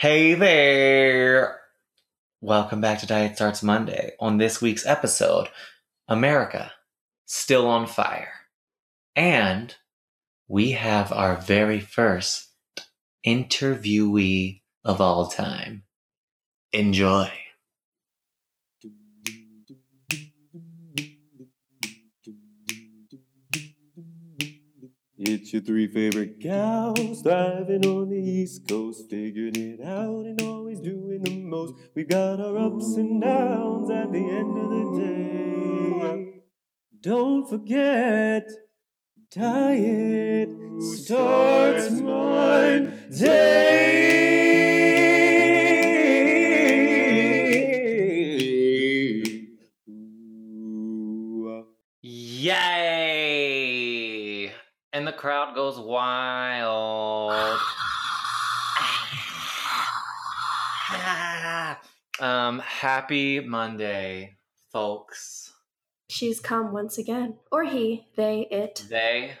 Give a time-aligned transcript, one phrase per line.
[0.00, 1.58] Hey there!
[2.40, 4.12] Welcome back to Diet Starts Monday.
[4.20, 5.48] On this week's episode,
[6.06, 6.70] America
[7.26, 8.30] still on fire.
[9.16, 9.74] And
[10.46, 12.50] we have our very first
[13.26, 15.82] interviewee of all time.
[16.72, 17.32] Enjoy.
[25.20, 30.78] It's your three favorite gals driving on the East Coast, figuring it out and always
[30.78, 31.74] doing the most.
[31.96, 36.42] We got our ups and downs at the end of the day.
[37.00, 38.48] Don't forget,
[39.32, 43.08] diet starts Monday.
[55.18, 57.32] Crowd goes wild.
[62.20, 64.36] um, happy Monday,
[64.72, 65.52] folks.
[66.08, 67.34] She's come once again.
[67.50, 69.32] Or he, they, it, They,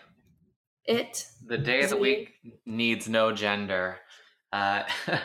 [0.84, 1.24] it.
[1.46, 2.32] the day of the week
[2.66, 3.98] needs no gender.
[4.52, 5.20] Uh, No,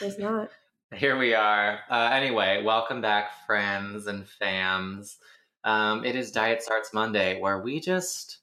[0.00, 0.50] there's not.
[0.92, 1.78] here we are.
[1.88, 5.14] Uh, anyway, welcome back, friends and fams.
[5.62, 8.38] Um, it is Diet Starts Monday, where we just,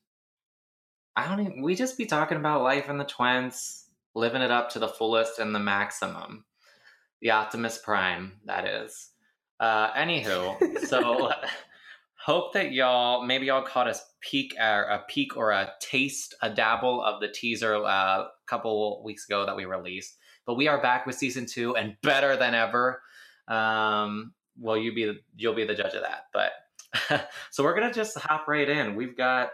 [1.15, 4.69] I don't even, we just be talking about life in the twins, living it up
[4.71, 6.45] to the fullest and the maximum.
[7.21, 9.09] The Optimus Prime, that is.
[9.59, 11.31] Uh, anywho, so
[12.25, 16.49] hope that y'all, maybe y'all caught a peek, or a peek or a taste, a
[16.49, 20.17] dabble of the teaser uh, a couple weeks ago that we released.
[20.45, 23.01] But we are back with season two and better than ever.
[23.47, 26.25] Um, well, you be the, you'll be the judge of that.
[26.33, 28.95] But so we're gonna just hop right in.
[28.95, 29.49] We've got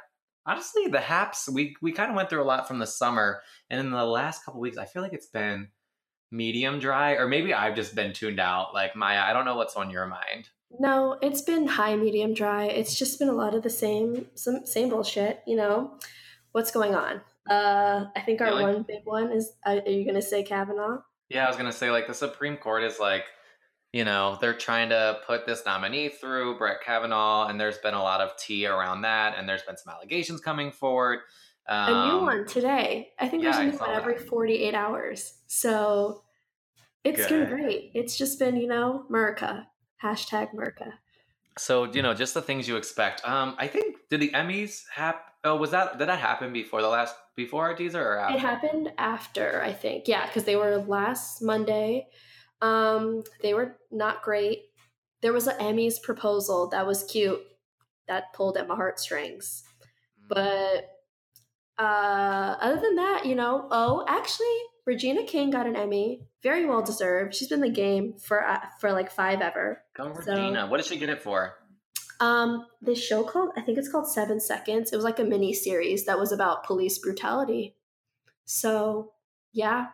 [0.48, 1.48] honestly the haps.
[1.50, 4.44] We we kind of went through a lot from the summer, and in the last
[4.46, 5.68] couple weeks, I feel like it's been
[6.32, 8.74] medium dry, or maybe I've just been tuned out.
[8.74, 10.50] Like Maya, I don't know what's on your mind.
[10.80, 12.66] No, it's been high, medium, dry.
[12.66, 15.42] It's just been a lot of the same, some same bullshit.
[15.46, 15.98] You know,
[16.52, 17.22] what's going on?
[17.50, 18.64] Uh, I think our Really?
[18.64, 19.52] one big one is.
[19.66, 21.00] Uh, are you gonna say Kavanaugh?
[21.30, 23.24] Yeah, I was gonna say like the Supreme Court is like,
[23.94, 28.02] you know, they're trying to put this nominee through Brett Kavanaugh, and there's been a
[28.02, 31.20] lot of tea around that, and there's been some allegations coming forward.
[31.70, 33.10] Um, a new one today.
[33.20, 34.28] I think yeah, there's a new one every that.
[34.28, 35.34] 48 hours.
[35.48, 36.24] So
[37.04, 37.50] it's Good.
[37.50, 37.92] been great.
[37.94, 39.68] It's just been, you know, America.
[40.04, 40.94] Hashtag America.
[41.58, 43.28] So you know, just the things you expect.
[43.28, 45.22] Um, I think did the Emmys happen?
[45.44, 48.36] Oh, was that did that happen before the last before our teaser or after?
[48.36, 50.08] It happened after, I think.
[50.08, 52.08] Yeah, because they were last Monday.
[52.62, 54.64] Um, they were not great.
[55.22, 57.42] There was an Emmys proposal that was cute
[58.08, 59.64] that pulled at my heartstrings.
[60.28, 60.90] But
[61.78, 66.82] uh, other than that, you know, oh, actually, Regina King got an Emmy, very well
[66.82, 67.36] deserved.
[67.36, 69.84] She's been in the game for uh, for like five ever.
[69.96, 70.68] Go so- Regina.
[70.68, 71.56] what did she get it for?
[72.20, 74.92] Um, this show called I think it's called Seven Seconds.
[74.92, 77.76] It was like a mini series that was about police brutality.
[78.46, 79.12] So
[79.54, 79.88] yeah,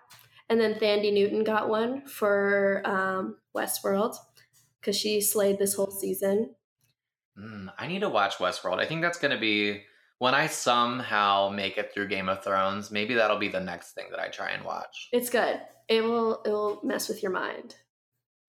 [0.54, 4.16] and then Thandie Newton got one for um, Westworld
[4.80, 6.54] because she slayed this whole season.
[7.40, 8.80] Mm, I need to watch Westworld.
[8.80, 9.82] I think that's going to be
[10.20, 12.92] when I somehow make it through Game of Thrones.
[12.92, 15.60] Maybe that'll be the next thing that I try and watch It's good.
[15.90, 17.76] It will it will mess with your mind.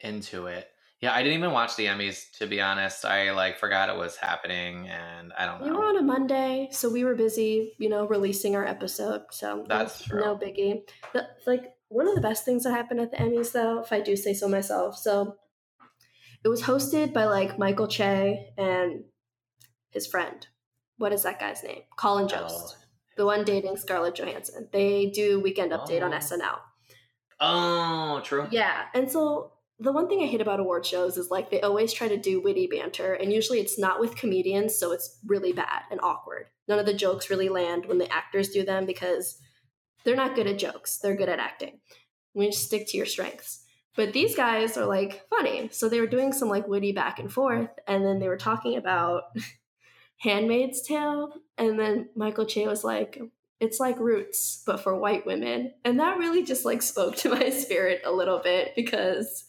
[0.00, 0.68] into it.
[1.00, 3.04] Yeah, I didn't even watch the Emmys to be honest.
[3.04, 5.66] I like forgot it was happening, and I don't know.
[5.66, 9.22] We were on a Monday, so we were busy, you know, releasing our episode.
[9.30, 10.20] So That's no- true.
[10.24, 10.82] No biggie.
[11.12, 14.00] The, like one of the best things that happened at the Emmys, though, if I
[14.00, 14.98] do say so myself.
[14.98, 15.36] So
[16.44, 19.04] it was hosted by like Michael Che and
[19.90, 20.44] his friend.
[20.98, 21.82] What is that guy's name?
[21.96, 22.28] Colin oh.
[22.28, 22.76] Jost,
[23.16, 24.68] the one dating Scarlett Johansson.
[24.72, 26.16] They do Weekend Update on Oh.
[26.16, 26.58] SNL.
[27.40, 28.48] Oh, true.
[28.50, 31.92] Yeah, and so the one thing I hate about award shows is like they always
[31.92, 35.82] try to do witty banter, and usually it's not with comedians, so it's really bad
[35.92, 36.46] and awkward.
[36.66, 39.38] None of the jokes really land when the actors do them because
[40.04, 40.98] they're not good at jokes.
[40.98, 41.80] They're good at acting.
[42.34, 43.64] We just stick to your strengths.
[43.96, 47.32] But these guys are like funny, so they were doing some like witty back and
[47.32, 49.24] forth, and then they were talking about
[50.18, 53.20] Handmaid's Tale, and then Michael Che was like,
[53.60, 57.50] it's like roots but for white women and that really just like spoke to my
[57.50, 59.44] spirit a little bit because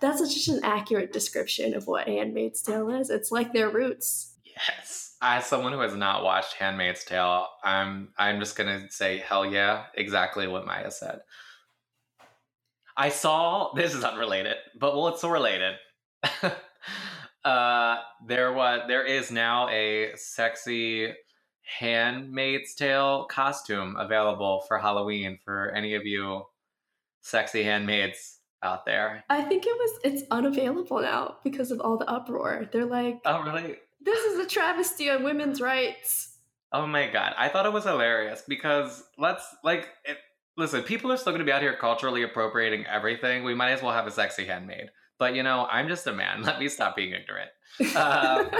[0.00, 5.05] that's just an accurate description of what handmaid's tale is it's like their roots Yes.
[5.22, 9.84] As someone who has not watched Handmaid's Tale, I'm I'm just gonna say hell yeah,
[9.94, 11.20] exactly what Maya said.
[12.96, 15.74] I saw this is unrelated, but well, it's so related.
[17.44, 17.96] uh,
[18.26, 21.12] there was there is now a sexy
[21.78, 26.44] Handmaid's Tale costume available for Halloween for any of you
[27.22, 29.24] sexy handmaids out there.
[29.28, 32.68] I think it was it's unavailable now because of all the uproar.
[32.72, 33.76] They're like, Oh, really?
[34.06, 36.38] This is a travesty on women's rights.
[36.72, 40.16] Oh my god, I thought it was hilarious because let's like, it,
[40.56, 43.44] listen, people are still going to be out here culturally appropriating everything.
[43.44, 44.90] We might as well have a sexy handmaid.
[45.18, 46.42] But you know, I'm just a man.
[46.44, 47.50] Let me stop being ignorant.
[47.80, 47.86] Um,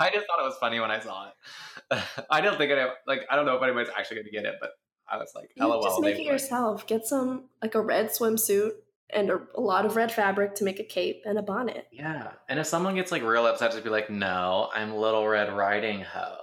[0.00, 2.02] I just thought it was funny when I saw it.
[2.30, 4.54] I don't think it like I don't know if anybody's actually going to get it,
[4.60, 4.70] but
[5.10, 5.82] I was like, you LOL.
[5.82, 6.86] just make it yourself.
[6.86, 8.70] Get some like a red swimsuit
[9.12, 11.86] and a, a lot of red fabric to make a cape and a bonnet.
[11.92, 15.52] Yeah, and if someone gets like real upset, just be like, "No, I'm Little Red
[15.52, 16.36] Riding Ho."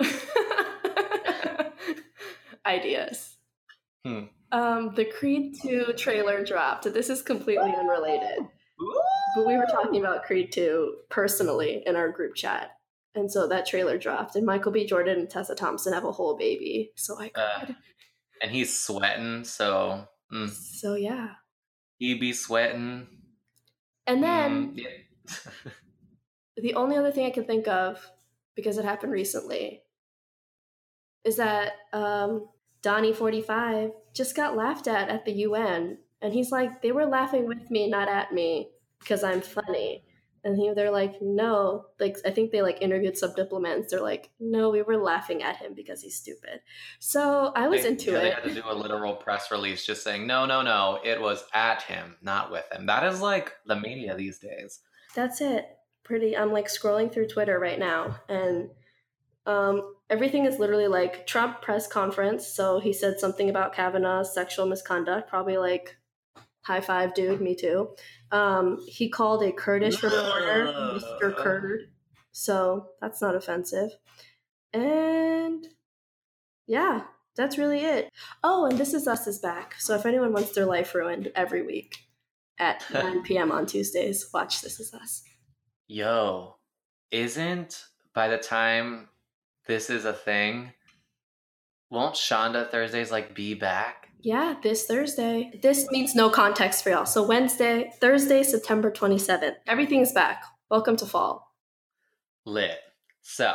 [2.66, 3.36] Ideas.
[4.04, 4.24] Hmm.
[4.52, 6.84] Um, the Creed 2 trailer dropped.
[6.92, 8.46] This is completely unrelated.
[9.34, 12.70] But we were talking about Creed 2 personally in our group chat.
[13.16, 14.86] And so that trailer dropped, and Michael B.
[14.86, 16.92] Jordan and Tessa Thompson have a whole baby.
[16.96, 17.66] So I Uh,
[18.42, 21.28] and he's sweating, so mm, so yeah.
[21.98, 23.08] He be sweating.
[24.06, 25.70] And then Mm, yeah.
[26.56, 28.10] the only other thing I can think of,
[28.54, 29.82] because it happened recently,
[31.24, 32.48] is that um,
[32.82, 37.06] Donnie forty five just got laughed at at the UN, and he's like, they were
[37.06, 38.70] laughing with me, not at me,
[39.00, 40.04] because I'm funny.
[40.44, 43.90] And he, they're like, no, like I think they like interviewed some diplomats.
[43.90, 46.60] They're like, no, we were laughing at him because he's stupid.
[46.98, 48.34] So I was They- into yeah, They it.
[48.34, 51.82] had to do a literal press release just saying, "No, no, no, it was at
[51.82, 54.80] him, not with him." That is like the media these days.
[55.14, 55.66] That's it.
[56.04, 56.36] Pretty.
[56.36, 58.68] I'm like scrolling through Twitter right now, and
[59.46, 62.46] um, everything is literally like Trump press conference.
[62.46, 65.28] So he said something about Kavanaugh's sexual misconduct.
[65.28, 65.96] Probably like
[66.64, 67.40] high five, dude.
[67.40, 67.90] Me too.
[68.30, 71.34] Um, he called a Kurdish reporter Mr.
[71.36, 71.90] Kurd.
[72.32, 73.90] So that's not offensive.
[74.72, 75.66] And
[76.66, 77.02] yeah,
[77.36, 78.10] that's really it.
[78.42, 79.74] Oh, and This Is Us is back.
[79.78, 81.98] So if anyone wants their life ruined every week
[82.58, 83.52] at 9 p.m.
[83.52, 85.22] on Tuesdays, watch This Is Us.
[85.86, 86.56] Yo,
[87.10, 87.84] isn't
[88.14, 89.08] by the time
[89.66, 90.72] this is a thing,
[91.90, 94.03] won't Shonda Thursdays like be back?
[94.24, 95.50] Yeah, this Thursday.
[95.62, 97.04] This means no context for y'all.
[97.04, 99.56] So Wednesday, Thursday, September 27th.
[99.66, 100.42] Everything's back.
[100.70, 101.54] Welcome to fall.
[102.46, 102.78] Lit.
[103.20, 103.54] So,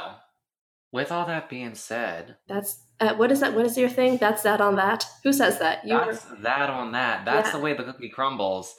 [0.91, 3.55] with all that being said, That's uh, what is that?
[3.55, 4.17] What is your thing?
[4.17, 5.07] That's that on that.
[5.23, 5.87] Who says that?
[5.87, 5.97] You.
[5.97, 7.25] that's that on that.
[7.25, 7.53] That's Yeah.
[7.57, 8.75] the way the cookie crumbles.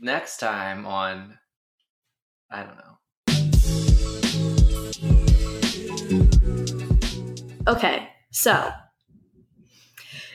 [0.00, 1.38] Next time on,
[2.50, 2.90] I don't know.
[7.68, 8.72] Okay, so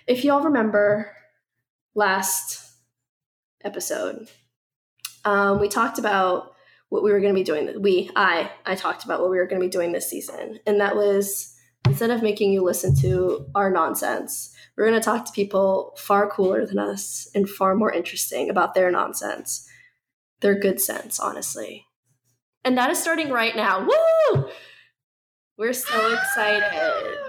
[0.10, 1.16] if y'all remember
[1.94, 2.68] last
[3.64, 4.28] episode,
[5.24, 6.56] um, we talked about
[6.90, 7.80] what we were going to be doing.
[7.80, 10.82] We, I, I talked about what we were going to be doing this season, and
[10.82, 15.32] that was instead of making you listen to our nonsense, we're going to talk to
[15.32, 19.70] people far cooler than us and far more interesting about their nonsense,
[20.42, 21.86] their good sense, honestly.
[22.66, 23.88] And that is starting right now.
[23.88, 24.50] Woo!
[25.56, 27.29] We're so excited.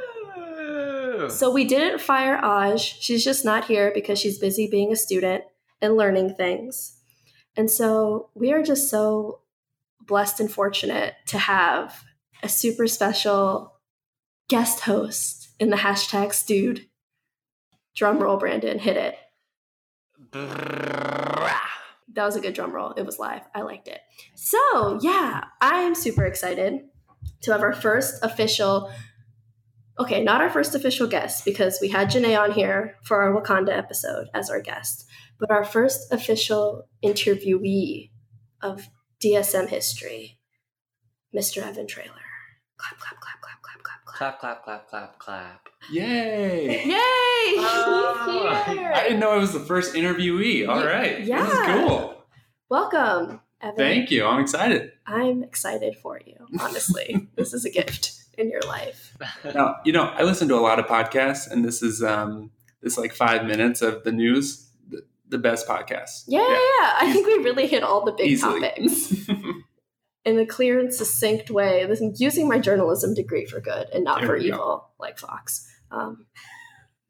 [1.31, 2.79] So we didn't fire Aj.
[2.79, 5.44] She's just not here because she's busy being a student
[5.81, 6.99] and learning things.
[7.56, 9.41] And so we are just so
[10.00, 12.05] blessed and fortunate to have
[12.43, 13.75] a super special
[14.49, 16.87] guest host in the hashtag stewed.
[17.94, 18.79] Drum roll, Brandon.
[18.79, 19.17] Hit it.
[22.12, 22.93] That was a good drum roll.
[22.93, 23.43] It was live.
[23.54, 24.00] I liked it.
[24.35, 26.81] So, yeah, I am super excited
[27.43, 28.93] to have our first official
[30.00, 33.76] okay, not our first official guest because we had Janae on here for our Wakanda
[33.76, 35.07] episode as our guest,
[35.38, 38.11] but our first official interviewee
[38.62, 38.88] of
[39.23, 40.38] DSM history,
[41.37, 41.62] Mr.
[41.62, 42.14] Evan Trailer.
[42.78, 44.40] Clap, clap, clap, clap, clap, clap, clap.
[44.40, 45.69] clap, clap, clap, clap, clap.
[45.90, 46.85] Yay!
[46.87, 46.95] Yay!
[47.62, 48.92] Oh, He's here.
[48.95, 50.66] I didn't know I was the first interviewee.
[50.66, 51.16] All Ye- right.
[51.19, 51.87] This is yeah.
[51.87, 52.25] cool.
[52.71, 53.76] Welcome, Evan.
[53.76, 54.25] Thank you.
[54.25, 54.92] I'm excited.
[55.07, 57.28] I'm excited for you, honestly.
[57.37, 59.16] this is a gift in your life.
[59.54, 62.50] Now, you know, I listen to a lot of podcasts, and this is um
[62.82, 66.25] this like five minutes of the news, the, the best podcast.
[66.26, 66.92] Yeah, yeah, yeah.
[67.00, 68.61] I think we really hit all the big Easily.
[68.61, 69.28] topics.
[70.25, 71.87] in a clear and succinct way.
[71.87, 74.54] This using my journalism degree for good and not There for we go.
[74.54, 75.66] evil, like Fox.
[75.90, 76.26] Um,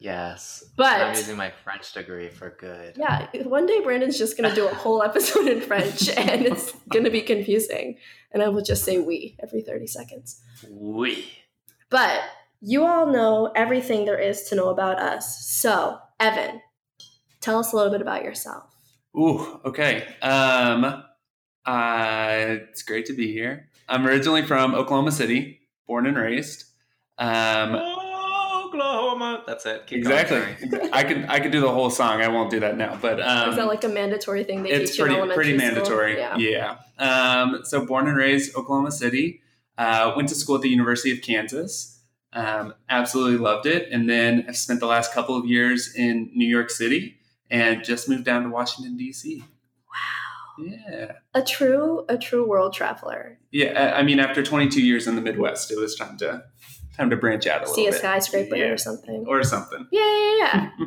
[0.00, 0.64] Yes.
[0.76, 2.96] But- I'm using my French degree for good.
[2.96, 6.72] yeah, one day Brandon's just going to do a whole episode in French, and it's
[6.88, 7.98] going to be confusing,
[8.32, 10.40] and I will just say "we" every thirty seconds.
[10.68, 11.26] We.
[11.90, 12.20] But
[12.62, 15.46] you all know everything there is to know about us.
[15.46, 16.60] So, Evan,
[17.40, 18.64] tell us a little bit about yourself.
[19.16, 20.06] Ooh, okay.
[20.22, 21.02] Um,
[21.66, 23.68] uh, it's great to be here.
[23.88, 26.64] I'm originally from Oklahoma City, born and raised.
[27.18, 27.72] Um,
[28.74, 29.42] Oklahoma.
[29.46, 29.86] That's it.
[29.86, 30.40] Keep exactly.
[30.68, 30.90] sorry.
[30.92, 32.20] I could I could do the whole song.
[32.22, 34.92] I won't do that now, but um, Is that like a mandatory thing they it's
[34.92, 35.74] teach you in pretty elementary pretty school?
[35.74, 36.16] mandatory.
[36.18, 36.76] Yeah.
[36.98, 37.42] Yeah.
[37.42, 39.42] Um, so born and raised Oklahoma City.
[39.78, 42.00] Uh, went to school at the University of Kansas.
[42.32, 46.46] Um, absolutely loved it, and then I've spent the last couple of years in New
[46.46, 47.16] York City,
[47.50, 49.40] and just moved down to Washington D.C.
[49.40, 50.64] Wow.
[50.64, 51.12] Yeah.
[51.34, 53.38] A true a true world traveler.
[53.50, 53.92] Yeah.
[53.96, 56.44] I I mean, after 22 years in the Midwest, it was time to
[57.00, 57.98] time to branch out a See a bit.
[57.98, 58.66] skyscraper Yeah.
[58.66, 59.24] or something.
[59.26, 59.86] or something.
[59.90, 60.86] Yeah, yeah, yeah.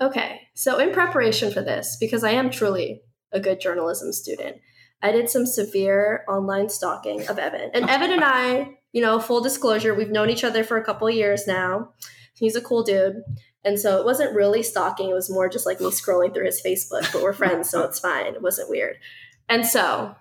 [0.06, 0.40] okay.
[0.54, 4.56] So, in preparation for this, because I am truly a good journalism student,
[5.02, 7.70] I did some severe online stalking of Evan.
[7.74, 11.08] And Evan and I, you know, full disclosure, we've known each other for a couple
[11.10, 11.90] years now.
[12.34, 13.16] He's a cool dude.
[13.64, 16.62] And so it wasn't really stalking, it was more just like me scrolling through his
[16.64, 18.26] Facebook, but we're friends, so it's fine.
[18.34, 18.96] It wasn't weird.
[19.48, 20.14] And so,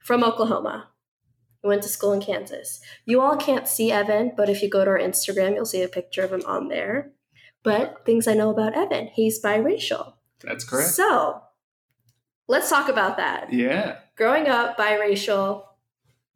[0.00, 0.88] from Oklahoma,
[1.62, 2.80] we went to school in Kansas.
[3.04, 5.88] You all can't see Evan, but if you go to our Instagram, you'll see a
[5.88, 7.12] picture of him on there.
[7.62, 10.14] But things I know about Evan, he's biracial.
[10.40, 10.90] That's correct.
[10.90, 11.40] So
[12.48, 13.52] let's talk about that.
[13.52, 13.98] Yeah.
[14.16, 15.64] Growing up biracial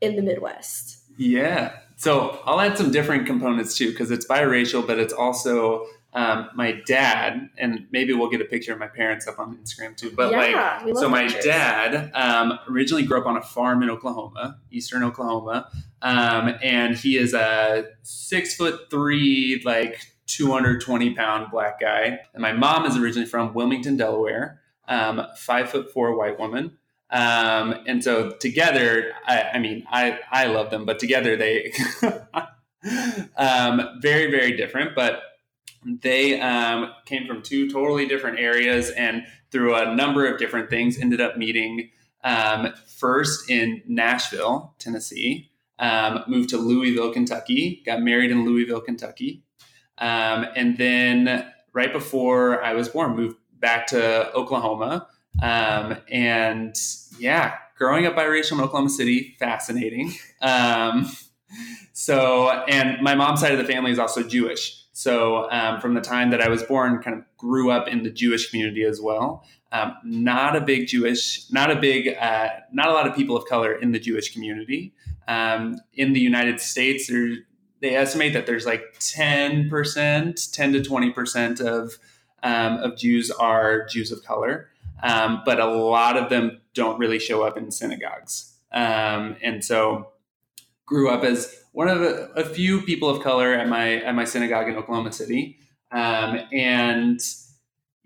[0.00, 1.02] in the Midwest.
[1.18, 1.73] Yeah.
[1.97, 5.87] So I'll add some different components too, because it's biracial, but it's also
[6.17, 9.95] um, my dad, and maybe we'll get a picture of my parents up on Instagram
[9.95, 10.11] too.
[10.11, 11.45] But Yeah, like, so my pictures.
[11.45, 15.69] dad um, originally grew up on a farm in Oklahoma, eastern Oklahoma,
[16.01, 22.21] um, and he is a six foot three, like 220 pound black guy.
[22.33, 26.79] And my mom is originally from Wilmington, Delaware, um, five foot four white woman.
[27.11, 31.73] Um, and so together, I, I mean, I, I love them, but together they,
[33.37, 35.21] um, very, very different, but
[35.87, 40.99] they, um, came from two totally different areas and through a number of different things
[40.99, 41.90] ended up meeting,
[42.25, 49.45] um, first in Nashville, Tennessee, um, moved to Louisville, Kentucky, got married in Louisville, Kentucky.
[49.99, 55.09] Um, and then right before I was born, moved back to Oklahoma.
[55.43, 56.75] Um, and
[57.19, 60.14] yeah, growing up biracial in Oklahoma City, fascinating.
[60.40, 61.11] Um,
[61.93, 64.86] so, and my mom's side of the family is also Jewish.
[64.97, 68.09] So, um, from the time that I was born, kind of grew up in the
[68.09, 69.45] Jewish community as well.
[69.71, 73.45] Um, not a big Jewish, not a big, uh, not a lot of people of
[73.45, 74.95] color in the Jewish community.
[75.29, 77.29] Um, in the United States, there,
[77.83, 81.99] they estimate that there's like 10%, 10 to 20% of,
[82.43, 84.71] um, of Jews are Jews of color.
[85.03, 88.55] Um, but a lot of them don't really show up in synagogues.
[88.73, 90.12] Um, and so
[90.87, 94.25] grew up as one of a, a, few people of color at my at my
[94.25, 95.59] synagogue in Oklahoma City.
[95.92, 97.21] Um, and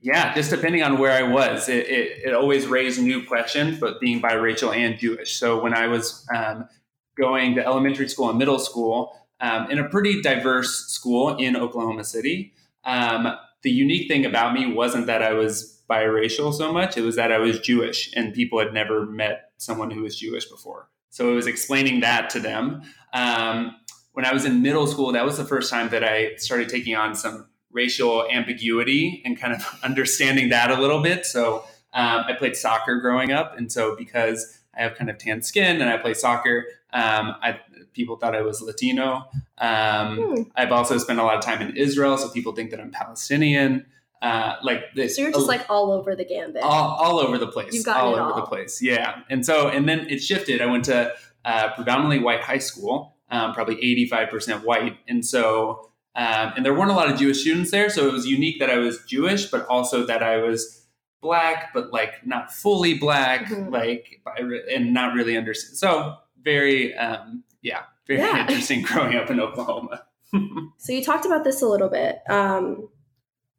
[0.00, 4.00] yeah, just depending on where I was, it, it, it, always raised new questions, but
[4.00, 5.34] being biracial and Jewish.
[5.34, 6.68] So when I was um,
[7.16, 12.02] going to elementary school and middle school um, in a pretty diverse school in Oklahoma
[12.02, 17.02] City, um, the unique thing about me wasn't that I was biracial so much, it
[17.02, 20.88] was that I was Jewish and people had never met someone who was Jewish before.
[21.10, 22.82] So it was explaining that to them.
[23.12, 23.76] Um,
[24.12, 26.96] when I was in middle school, that was the first time that I started taking
[26.96, 31.26] on some racial ambiguity and kind of understanding that a little bit.
[31.26, 35.42] So um, I played soccer growing up, and so because I have kind of tan
[35.42, 37.60] skin and I play soccer, um, I,
[37.92, 39.28] people thought I was Latino.
[39.58, 40.42] Um, Hmm.
[40.56, 43.86] I've also spent a lot of time in Israel, so people think that I'm Palestinian.
[44.22, 46.62] Uh, like this, So you're just like all over the gambit.
[46.62, 47.72] all, all over the place.
[47.72, 48.36] You've gotten all over all.
[48.42, 48.82] the place.
[48.82, 49.20] Yeah.
[49.30, 50.60] And so, and then it shifted.
[50.60, 51.12] I went to
[51.46, 53.76] uh, predominantly white high school, um, probably
[54.10, 54.98] 85% white.
[55.08, 57.88] And so, um, and there weren't a lot of Jewish students there.
[57.88, 60.86] So it was unique that I was Jewish, but also that I was
[61.22, 63.70] black, but like not fully black, Mhm.
[63.72, 64.36] like, by
[64.74, 65.78] and not really understand.
[65.78, 68.40] So very, um, yeah, very Yeah.
[68.42, 70.04] interesting growing up in Oklahoma.
[70.78, 72.88] So you talked about this a little bit, um,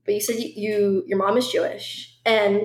[0.05, 2.61] but you said you, you your mom is Jewish, and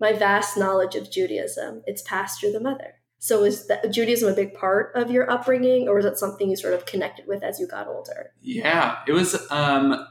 [0.00, 2.94] my vast knowledge of Judaism it's passed through the mother.
[3.18, 6.56] So is that Judaism a big part of your upbringing, or was it something you
[6.56, 8.32] sort of connected with as you got older?
[8.40, 9.34] Yeah, it was.
[9.50, 10.06] Um,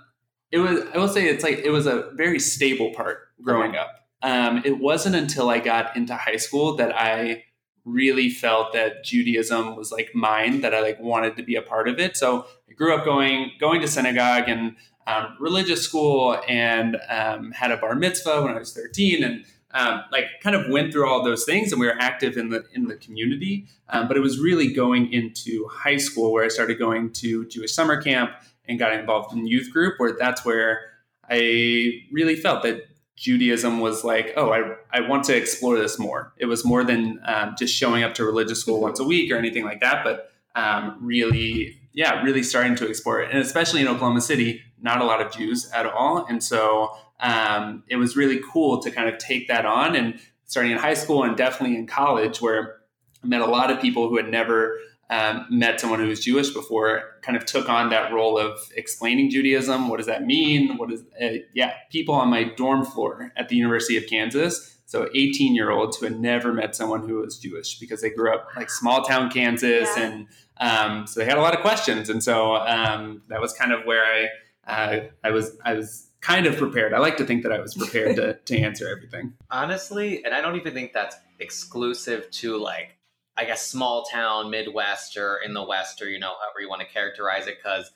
[0.52, 0.82] it was.
[0.94, 3.90] I will say it's like it was a very stable part growing up.
[4.22, 7.44] Um, it wasn't until I got into high school that I
[7.86, 10.62] really felt that Judaism was like mine.
[10.62, 12.18] That I like wanted to be a part of it.
[12.18, 14.76] So I grew up going going to synagogue and
[15.08, 19.46] um, religious school, and um, had a bar mitzvah when I was thirteen, and
[19.76, 22.64] um, like kind of went through all those things and we were active in the
[22.74, 23.68] in the community.
[23.90, 27.74] Um, but it was really going into high school where i started going to jewish
[27.74, 28.32] summer camp
[28.68, 30.82] and got involved in youth group where that's where
[31.30, 36.34] i really felt that judaism was like oh i, I want to explore this more.
[36.38, 39.36] It was more than um, just showing up to religious school once a week or
[39.36, 43.30] anything like that but um, really yeah really starting to explore it.
[43.30, 46.25] And especially in oklahoma city not a lot of Jews at all.
[46.25, 50.72] And so um, it was really cool to kind of take that on and starting
[50.72, 52.77] in high school and definitely in college where
[53.24, 54.77] I met a lot of people who had never
[55.10, 59.29] um, met someone who was Jewish before, kind of took on that role of explaining
[59.29, 59.88] Judaism.
[59.88, 60.77] What does that mean?
[60.77, 64.77] What is, uh, yeah, people on my dorm floor at the University of Kansas.
[64.88, 68.34] So 18 year olds who had never met someone who was Jewish because they grew
[68.34, 69.89] up like small town Kansas.
[69.96, 70.03] Yeah.
[70.03, 70.27] And
[70.58, 72.10] um, so they had a lot of questions.
[72.10, 74.27] And so um, that was kind of where I,
[74.68, 76.94] uh, I was, I was kind of prepared.
[76.94, 79.34] I like to think that I was prepared to, to answer everything.
[79.52, 82.98] Honestly, and I don't even think that's exclusive to like,
[83.38, 86.82] I guess, small town, Midwest, or in the West, or you know, however you want
[86.82, 87.58] to characterize it.
[87.62, 87.92] Because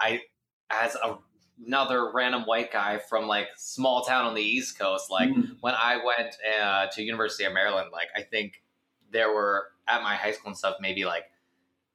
[0.00, 0.22] I,
[0.70, 1.18] as a,
[1.66, 5.56] another random white guy from like small town on the East Coast, like Mm.
[5.60, 8.62] when I went uh, to University of Maryland, like I think
[9.10, 11.24] there were at my high school and stuff maybe like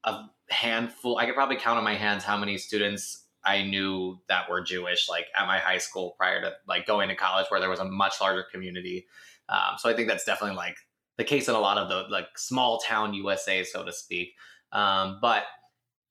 [0.03, 1.17] a handful.
[1.17, 4.61] I could probably count on my hands how many students I knew that we were
[4.61, 7.79] Jewish, like at my high school prior to like going to college, where there was
[7.79, 9.07] a much larger community.
[9.49, 10.77] Um, so I think that's definitely like
[11.17, 14.33] the case in a lot of the like small town USA, so to speak.
[14.71, 15.43] Um, but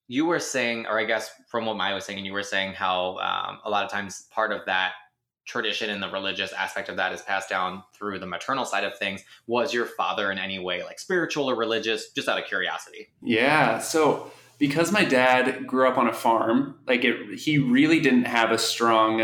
[0.08, 2.74] you were saying, or I guess from what Maya was saying, and you were saying
[2.74, 4.92] how um, a lot of times part of that
[5.44, 8.96] tradition and the religious aspect of that is passed down through the maternal side of
[8.98, 9.24] things.
[9.46, 12.10] Was your father in any way like spiritual or religious?
[12.10, 13.08] Just out of curiosity.
[13.22, 13.78] Yeah.
[13.78, 18.50] So because my dad grew up on a farm, like it, he really didn't have
[18.50, 19.22] a strong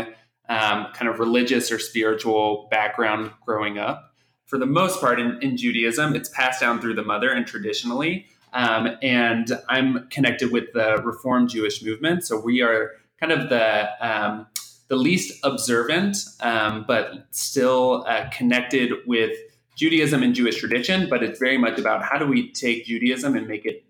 [0.49, 4.13] um, kind of religious or spiritual background growing up.
[4.45, 8.25] For the most part, in, in Judaism, it's passed down through the mother and traditionally.
[8.51, 13.87] Um, and I'm connected with the Reform Jewish movement, so we are kind of the
[14.01, 14.47] um,
[14.87, 19.37] the least observant, um, but still uh, connected with
[19.77, 21.07] Judaism and Jewish tradition.
[21.07, 23.85] But it's very much about how do we take Judaism and make it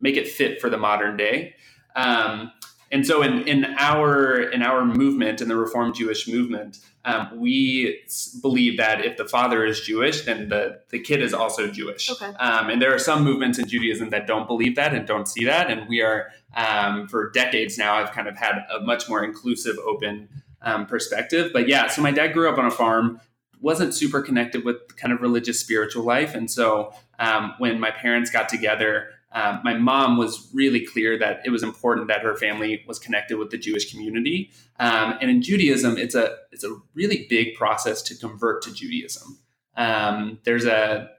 [0.00, 1.54] make it fit for the modern day.
[1.96, 2.52] Um,
[2.90, 8.02] and so, in, in our in our movement, in the Reform Jewish movement, um, we
[8.40, 12.10] believe that if the father is Jewish, then the the kid is also Jewish.
[12.10, 12.32] Okay.
[12.36, 15.44] Um, and there are some movements in Judaism that don't believe that and don't see
[15.44, 15.70] that.
[15.70, 17.94] And we are um, for decades now.
[17.94, 20.28] I've kind of had a much more inclusive, open
[20.62, 21.50] um, perspective.
[21.52, 23.20] But yeah, so my dad grew up on a farm
[23.60, 28.30] wasn't super connected with kind of religious spiritual life and so um, when my parents
[28.30, 32.82] got together um, my mom was really clear that it was important that her family
[32.86, 34.50] was connected with the Jewish community.
[34.80, 39.38] Um, and in Judaism, it's a it's a really big process to convert to Judaism.
[39.76, 41.10] Um, there's a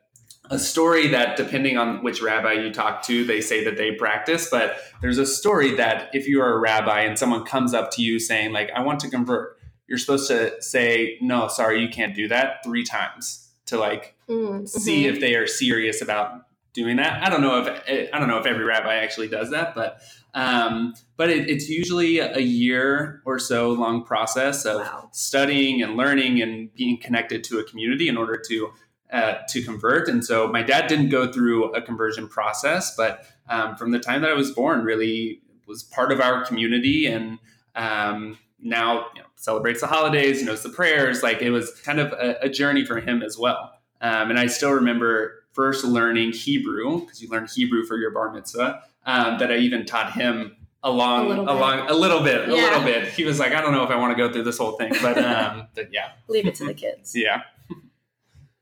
[0.51, 4.49] a story that, depending on which rabbi you talk to, they say that they practice.
[4.49, 8.01] But there's a story that if you are a rabbi and someone comes up to
[8.01, 12.15] you saying like, "I want to convert," you're supposed to say, "No, sorry, you can't
[12.15, 15.13] do that," three times to like Mm, see mhm.
[15.13, 17.23] if they are serious about doing that.
[17.23, 19.99] I don't know if I don't know if every rabbi actually does that, but
[20.33, 25.09] um, but it, it's usually a year or so long process of Wow.
[25.11, 28.69] studying and learning and being connected to a community in order to
[29.11, 30.07] uh, to convert.
[30.07, 34.21] And so my dad didn't go through a conversion process, but um, from the time
[34.21, 37.39] that I was born, really was part of our community and.
[37.75, 41.23] Um, now you know, celebrates the holidays, knows the prayers.
[41.23, 43.71] Like it was kind of a, a journey for him as well.
[44.01, 48.31] Um, and I still remember first learning Hebrew because you learn Hebrew for your bar
[48.31, 48.83] mitzvah.
[49.05, 51.55] Um, that I even taught him along A little bit.
[51.55, 53.07] along a little bit, a little bit.
[53.13, 54.93] He was like, I don't know if I want to go through this whole thing,
[55.01, 57.15] but um, but yeah, Leave it to the kids.
[57.15, 57.41] yeah,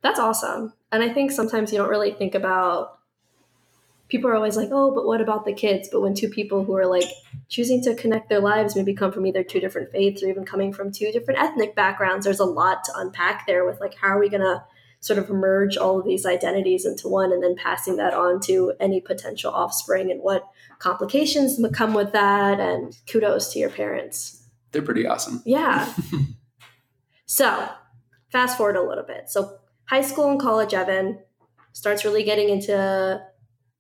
[0.02, 0.74] That's awesome.
[0.92, 3.00] And I think sometimes you don't really think about
[4.08, 5.90] people are always like, oh, but what about the kids?
[5.92, 7.10] But when two people who are like
[7.50, 10.72] choosing to connect their lives maybe come from either two different faiths or even coming
[10.72, 14.20] from two different ethnic backgrounds, there's a lot to unpack there with like, how are
[14.20, 14.64] we going to
[15.00, 18.74] sort of merge all of these identities into one and then passing that on to
[18.80, 20.44] any potential offspring and what
[20.80, 22.60] complications come with that?
[22.60, 24.44] And kudos to your parents.
[24.72, 25.42] they're pretty awesome.
[25.46, 25.92] Yeah.
[27.26, 27.70] so,
[28.32, 29.30] fast forward a little bit.
[29.30, 31.20] So, high school and college, Evan
[31.74, 33.22] starts really getting into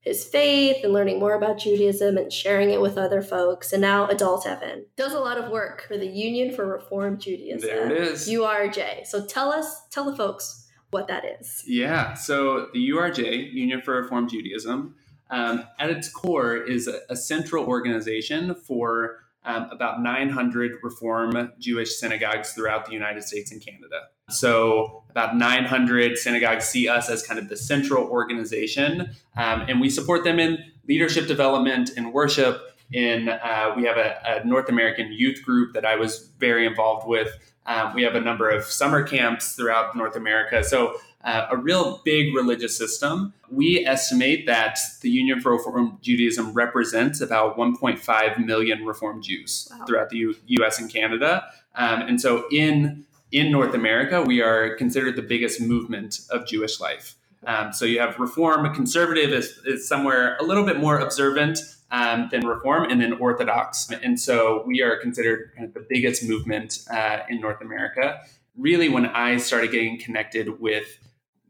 [0.02, 3.74] his faith and learning more about Judaism and sharing it with other folks.
[3.74, 7.68] And now, adult Evan does a lot of work for the Union for Reform Judaism.
[7.70, 8.30] There it is.
[8.30, 9.08] URJ.
[9.08, 11.64] So, tell us, tell the folks what that is.
[11.66, 12.14] Yeah.
[12.14, 14.96] So the URJ, Union for Reform Judaism,
[15.30, 21.96] um, at its core is a, a central organization for um, about 900 Reform Jewish
[21.96, 24.08] synagogues throughout the United States and Canada.
[24.30, 29.90] So about 900 synagogues see us as kind of the central organization, um, and we
[29.90, 32.62] support them in leadership development and worship.
[32.92, 37.06] In uh, we have a, a North American youth group that I was very involved
[37.06, 37.30] with
[37.68, 40.64] Um, we have a number of summer camps throughout North America.
[40.64, 43.34] So, uh, a real big religious system.
[43.52, 49.86] We estimate that the Union for Reform Judaism represents about 1.5 million Reform Jews Wow.
[49.86, 50.80] throughout the U- U.S.
[50.80, 51.44] and Canada.
[51.76, 56.80] Um, and so, in in North America, we are considered the biggest movement of Jewish
[56.80, 57.16] life.
[57.46, 61.60] Um, so you have Reform, a Conservative is, is somewhere a little bit more observant
[61.92, 63.90] um, than Reform, and then Orthodox.
[63.92, 68.22] And so we are considered kind of the biggest movement uh, in North America.
[68.58, 71.00] Really, when I started getting connected with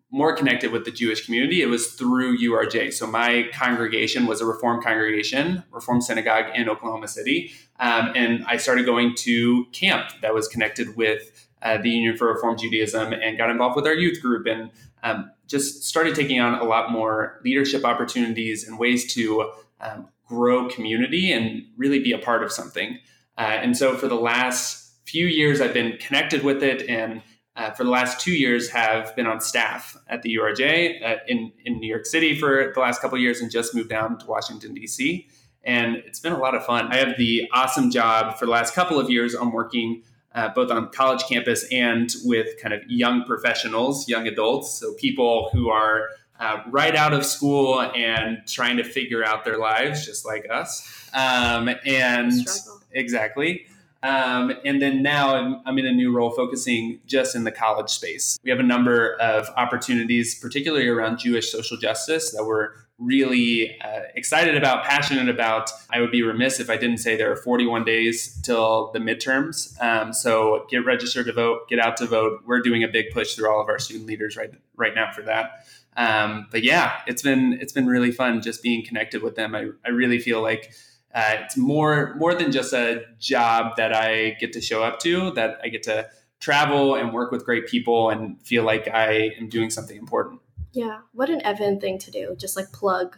[0.10, 2.94] more connected with the Jewish community, it was through URJ.
[2.94, 8.58] So my congregation was a Reform congregation, Reform Synagogue in Oklahoma City, um, and I
[8.58, 13.38] started going to camp that was connected with uh, the Union for Reform Judaism and
[13.38, 14.70] got involved with our youth group and
[15.04, 20.68] um, just started taking on a lot more leadership opportunities and ways to um, grow
[20.70, 23.00] community and really be a part of something.
[23.38, 27.22] Uh, and so for the last few years, I've been connected with it and
[27.58, 31.52] uh, for the last two years have been on staff at the URJ uh, in,
[31.66, 34.76] in New York City for the last couple years and just moved down to Washington,
[34.76, 35.28] D.C.
[35.64, 36.92] And it's been a lot of fun.
[36.92, 39.34] I have the awesome job for the last couple of years.
[39.34, 40.04] I'm working
[40.36, 45.50] uh, both on college campus and with kind of young professionals, young adults, so people
[45.52, 46.10] who are
[46.40, 51.10] uh, right out of school and trying to figure out their lives, just like us.
[51.14, 52.82] Um, and Struggle.
[52.92, 53.66] exactly.
[54.04, 57.90] Um, and then now I'm, I'm in a new role focusing just in the college
[57.90, 58.38] space.
[58.44, 62.70] We have a number of opportunities, particularly around Jewish social justice, that we're
[63.00, 65.70] really uh, excited about, passionate about.
[65.92, 69.80] I would be remiss if I didn't say there are 41 days till the midterms.
[69.82, 72.42] Um, so get registered to vote, get out to vote.
[72.46, 75.22] We're doing a big push through all of our student leaders right right now for
[75.24, 75.66] that.
[75.98, 79.56] Um, but yeah, it's been it's been really fun just being connected with them.
[79.56, 80.72] I, I really feel like
[81.14, 85.32] uh, it's more more than just a job that I get to show up to.
[85.32, 86.08] That I get to
[86.40, 90.40] travel and work with great people and feel like I am doing something important.
[90.72, 92.36] Yeah, what an Evan thing to do.
[92.38, 93.18] Just like plug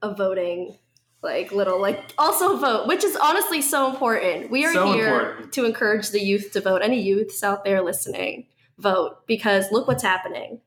[0.00, 0.78] a voting,
[1.22, 4.50] like little, like also vote, which is honestly so important.
[4.50, 5.52] We are So here important.
[5.52, 6.80] to encourage the youth to vote.
[6.82, 8.46] Any youths out there listening,
[8.78, 10.62] vote because look what's happening.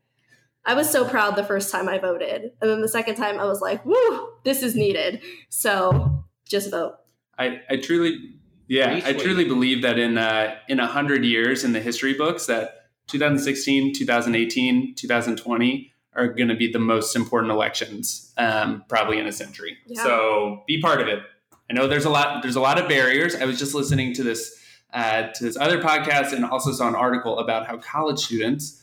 [0.65, 2.51] I was so proud the first time I voted.
[2.61, 5.21] And then the second time I was like, woo, this is needed.
[5.49, 6.95] So just vote.
[7.37, 8.35] I, I truly,
[8.67, 9.19] yeah, I Retweet.
[9.21, 13.93] truly believe that in uh, in a hundred years in the history books, that 2016,
[13.95, 19.77] 2018, 2020 are going to be the most important elections, um, probably in a century.
[19.87, 20.03] Yeah.
[20.03, 21.23] So be part of it.
[21.69, 23.35] I know there's a lot there's a lot of barriers.
[23.35, 24.55] I was just listening to this
[24.93, 28.78] uh, to this other podcast and also saw an article about how college students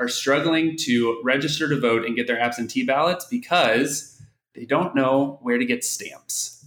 [0.00, 4.20] are struggling to register to vote and get their absentee ballots because
[4.54, 6.64] they don't know where to get stamps.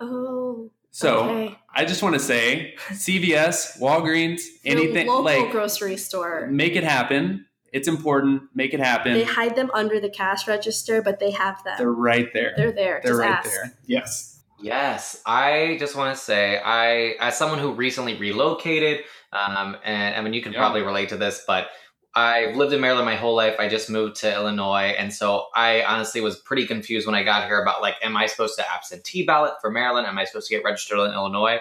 [0.00, 1.58] Oh, So okay.
[1.74, 6.46] I just want to say, CVS, Walgreens, Your anything local like grocery store.
[6.50, 7.46] make it happen.
[7.72, 8.42] It's important.
[8.54, 9.14] Make it happen.
[9.14, 11.74] They hide them under the cash register, but they have them.
[11.78, 12.52] They're right there.
[12.56, 13.00] They're there.
[13.02, 13.50] They're Just right ask.
[13.50, 13.72] there.
[13.86, 14.30] Yes.
[14.60, 19.00] Yes, I just want to say, I as someone who recently relocated,
[19.32, 20.60] um, and I mean, you can Yeah.
[20.60, 21.68] probably relate to this, but
[22.16, 23.56] I've lived in Maryland my whole life.
[23.58, 27.46] I just moved to Illinois, and so I honestly was pretty confused when I got
[27.46, 30.06] here about like, am I supposed to absentee ballot for Maryland?
[30.06, 31.58] Am I supposed to get registered in Illinois?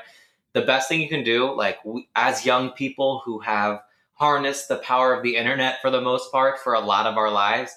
[0.54, 3.82] The best thing you can do, like we, as young people who have
[4.14, 7.32] harnessed the power of the internet for the most part for a lot of our
[7.32, 7.76] lives,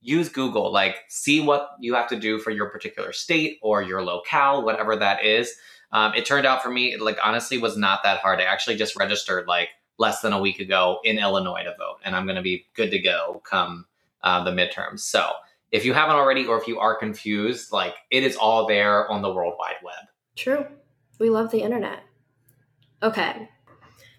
[0.00, 0.72] use Google.
[0.72, 4.96] Like, see what you have to do for your particular state or your locale, whatever
[4.96, 5.54] that is.
[5.92, 8.40] Um, it turned out for me, like, honestly, was not that hard.
[8.40, 9.68] I actually just registered like
[9.98, 12.90] less than a week ago in Illinois to vote, and I'm going to be good
[12.92, 13.86] to go come
[14.22, 15.00] uh, the midterms.
[15.00, 15.30] So,
[15.70, 19.20] if you haven't already, or if you are confused, like, it is all there on
[19.20, 20.08] the World Wide Web.
[20.34, 20.66] True.
[21.18, 22.00] We love the internet.
[23.02, 23.50] Okay.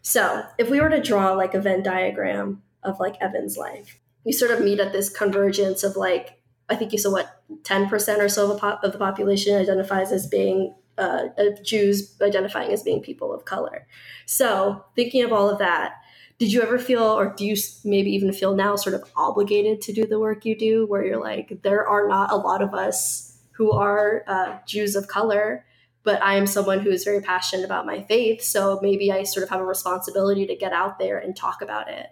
[0.02, 4.34] So, if we were to draw like a Venn diagram of like Evan's life, you
[4.34, 6.40] sort of meet at this convergence of like,
[6.70, 10.12] I think you said what, 10% or so of, a pop- of the population identifies
[10.12, 13.88] as being uh, uh, Jews identifying as being people of color.
[14.26, 15.94] So, thinking of all of that,
[16.38, 19.94] did you ever feel, or do you maybe even feel now, sort of obligated to
[19.94, 23.38] do the work you do, where you're like, there are not a lot of us
[23.52, 25.66] who are uh, Jews of color,
[26.04, 28.42] but I am someone who is very passionate about my faith.
[28.42, 31.90] So maybe I sort of have a responsibility to get out there and talk about
[31.90, 32.08] it.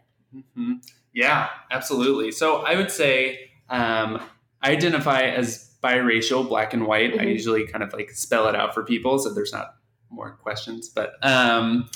[0.55, 0.73] hmm
[1.13, 2.31] Yeah, absolutely.
[2.31, 4.21] So I would say um,
[4.61, 7.13] I identify as biracial, black and white.
[7.13, 7.33] I Mhm.
[7.37, 9.75] usually kind of like spell it out for people so there's not
[10.09, 10.89] more questions.
[10.89, 11.89] But um,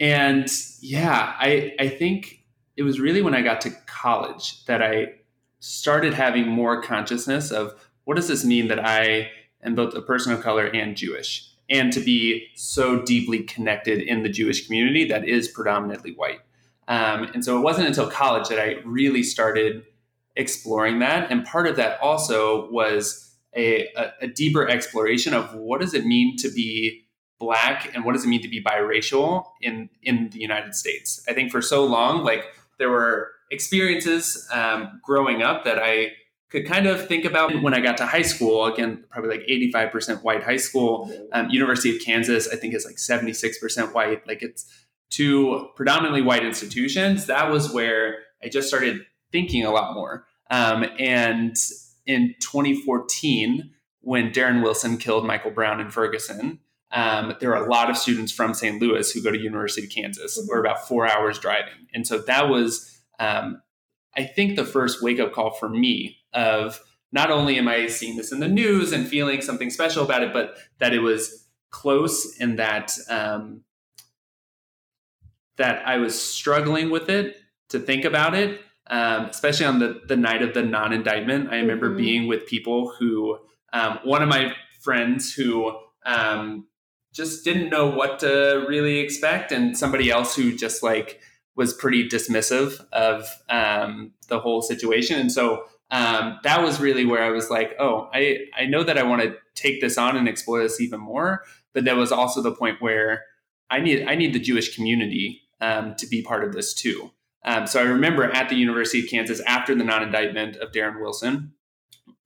[0.00, 0.48] and
[0.80, 2.44] yeah, I I think
[2.76, 5.14] it was really when I got to college that I
[5.60, 9.30] started having more consciousness of what does this mean that I
[9.64, 11.42] am both a person of color and Jewish.
[11.68, 16.38] and to be so deeply connected in the Jewish community that is predominantly white.
[16.86, 19.82] Um, and so it wasn't until college that I really started
[20.36, 21.30] exploring that.
[21.30, 26.04] And part of that also was a, a, a deeper exploration of what does it
[26.04, 27.06] mean to be
[27.38, 31.24] black and what does it mean to be biracial in in the United States.
[31.28, 32.44] I think for so long, like
[32.78, 36.12] there were experiences um, growing up that I
[36.50, 38.66] could kind of think about when I got to high school.
[38.66, 41.10] Again, probably like 85% white high school.
[41.32, 44.26] Um, University of Kansas, I think, is like 76% white.
[44.26, 44.64] Like it's
[45.10, 47.26] two predominantly white institutions.
[47.26, 49.04] That was where I just started
[49.36, 50.24] thinking a lot more.
[50.50, 51.54] Um, and
[52.06, 53.70] in 2014,
[54.00, 58.32] when Darren Wilson killed Michael Brown in Ferguson, um, there are a lot of students
[58.32, 58.80] from St.
[58.80, 60.38] Louis who go to University of Kansas.
[60.38, 60.48] Mm-hmm.
[60.48, 63.60] We're about four hours driving, and so that was, um,
[64.16, 66.80] I think, the first wake up call for me of
[67.12, 70.32] not only am I seeing this in the news and feeling something special about it,
[70.32, 73.64] but that it was close and that um,
[75.56, 77.36] that I was struggling with it
[77.70, 81.50] to think about it, um, especially on the the night of the non indictment.
[81.50, 81.98] I remember mm-hmm.
[81.98, 83.38] being with people who,
[83.72, 86.66] um, one of my friends who um,
[87.12, 91.20] just didn't know what to really expect, and somebody else who just like
[91.56, 97.22] was pretty dismissive of um, the whole situation, and so um, that was really where
[97.22, 100.28] I was like, oh, I I know that I want to take this on and
[100.28, 103.24] explore this even more, but that was also the point where
[103.70, 107.10] I need I need the Jewish community um, to be part of this too.
[107.46, 111.52] Um, so I remember at the University of Kansas after the non-indictment of Darren Wilson,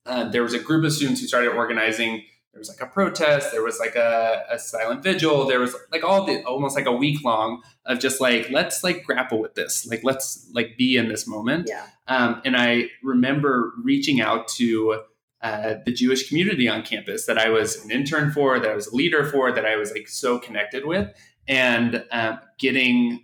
[0.06, 2.24] uh, there was a group of students who started organizing.
[2.52, 6.02] There was like a protest there was like a, a silent vigil there was like
[6.02, 9.86] all the almost like a week long of just like let's like grapple with this
[9.86, 11.68] like let's like be in this moment.
[11.68, 11.86] Yeah.
[12.08, 15.02] Um, and i remember reaching out to
[15.42, 18.88] uh, the jewish community on campus that i was an intern for that i was
[18.88, 21.08] a leader for that i was like so connected with
[21.46, 23.22] and um, getting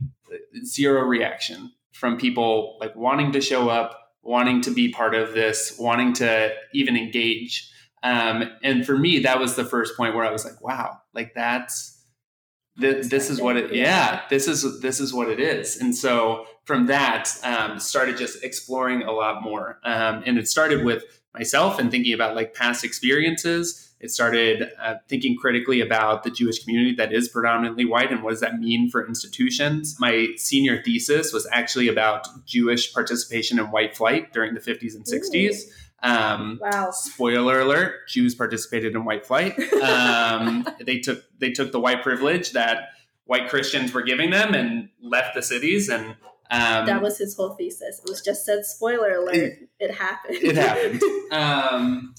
[0.65, 5.77] zero reaction from people like wanting to show up wanting to be part of this
[5.79, 7.71] wanting to even engage
[8.07, 11.35] um, and for me, that was the first point where I was like, wow, like
[11.35, 12.05] that's,
[12.81, 15.79] th- this is what it, yeah, this is, this is what it is.
[15.79, 19.81] And so from that, um, started just exploring a lot more.
[19.83, 21.03] Um, and it started with
[21.35, 23.86] myself and thinking about like past experiences.
[23.99, 28.31] It started uh, thinking critically about the Jewish community that is predominantly white and what
[28.31, 29.97] does that mean for institutions.
[29.99, 35.05] My senior thesis was actually about Jewish participation in white flight during the 50s and
[35.05, 35.63] 60s.
[36.03, 36.91] Um, wow!
[36.91, 39.59] Spoiler alert: Jews participated in white flight.
[39.83, 42.91] Um, they took they took the white privilege that
[43.25, 45.89] white Christians were giving them and left the cities.
[45.89, 46.17] And
[46.51, 47.99] um, that was his whole thesis.
[47.99, 51.03] It was just said, "Spoiler alert: It, it happened." It happened.
[51.33, 52.15] Um,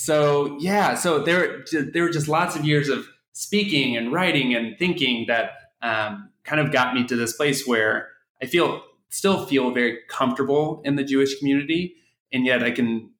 [0.00, 4.78] so yeah, so there there were just lots of years of speaking and writing and
[4.78, 5.50] thinking that
[5.82, 10.82] um, kind of got me to this place where I feel still feel very comfortable
[10.84, 11.96] in the Jewish community
[12.32, 13.10] and yet I can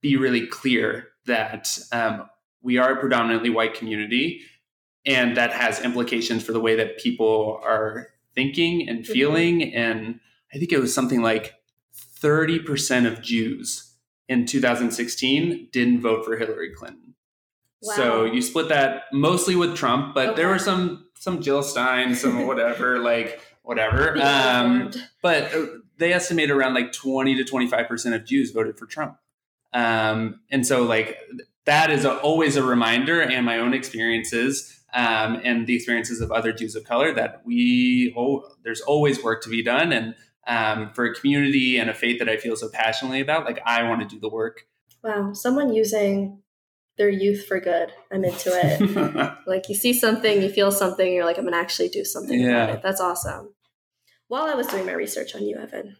[0.00, 2.30] be really clear that um,
[2.62, 4.42] we are a predominantly white community,
[5.04, 9.12] and that has implications for the way that people are thinking and mm-hmm.
[9.12, 9.60] feeling.
[9.60, 9.76] Mm-hmm.
[9.76, 10.20] And
[10.54, 11.54] I think it was something like
[12.20, 13.85] 30% of Jews
[14.28, 17.14] in 2016 didn't vote for Hillary Clinton.
[17.82, 17.94] Wow.
[17.94, 20.36] So you split that mostly with Trump, but okay.
[20.36, 24.16] there were some some Jill Stein, some whatever, like whatever.
[24.20, 25.66] Um, but uh,
[25.98, 29.18] they estimate around like 20 to 25% of Jews voted for Trump.
[29.72, 31.18] Um, and so, like,
[31.64, 36.30] that is a, always a reminder, and my own experiences um, and the experiences of
[36.30, 39.92] other Jews of color, that we, oh, there's always work to be done.
[39.92, 40.14] And
[40.46, 43.82] um, for a community and a faith that I feel so passionately about, like, I
[43.84, 44.66] want to do the work.
[45.02, 45.32] Wow.
[45.32, 46.42] Someone using
[46.98, 47.92] their youth for good.
[48.10, 49.36] I'm into it.
[49.46, 52.40] like, you see something, you feel something, you're like, I'm going to actually do something
[52.40, 52.64] yeah.
[52.64, 52.82] about it.
[52.82, 53.54] That's awesome.
[54.28, 55.96] While I was doing my research on you, Evan,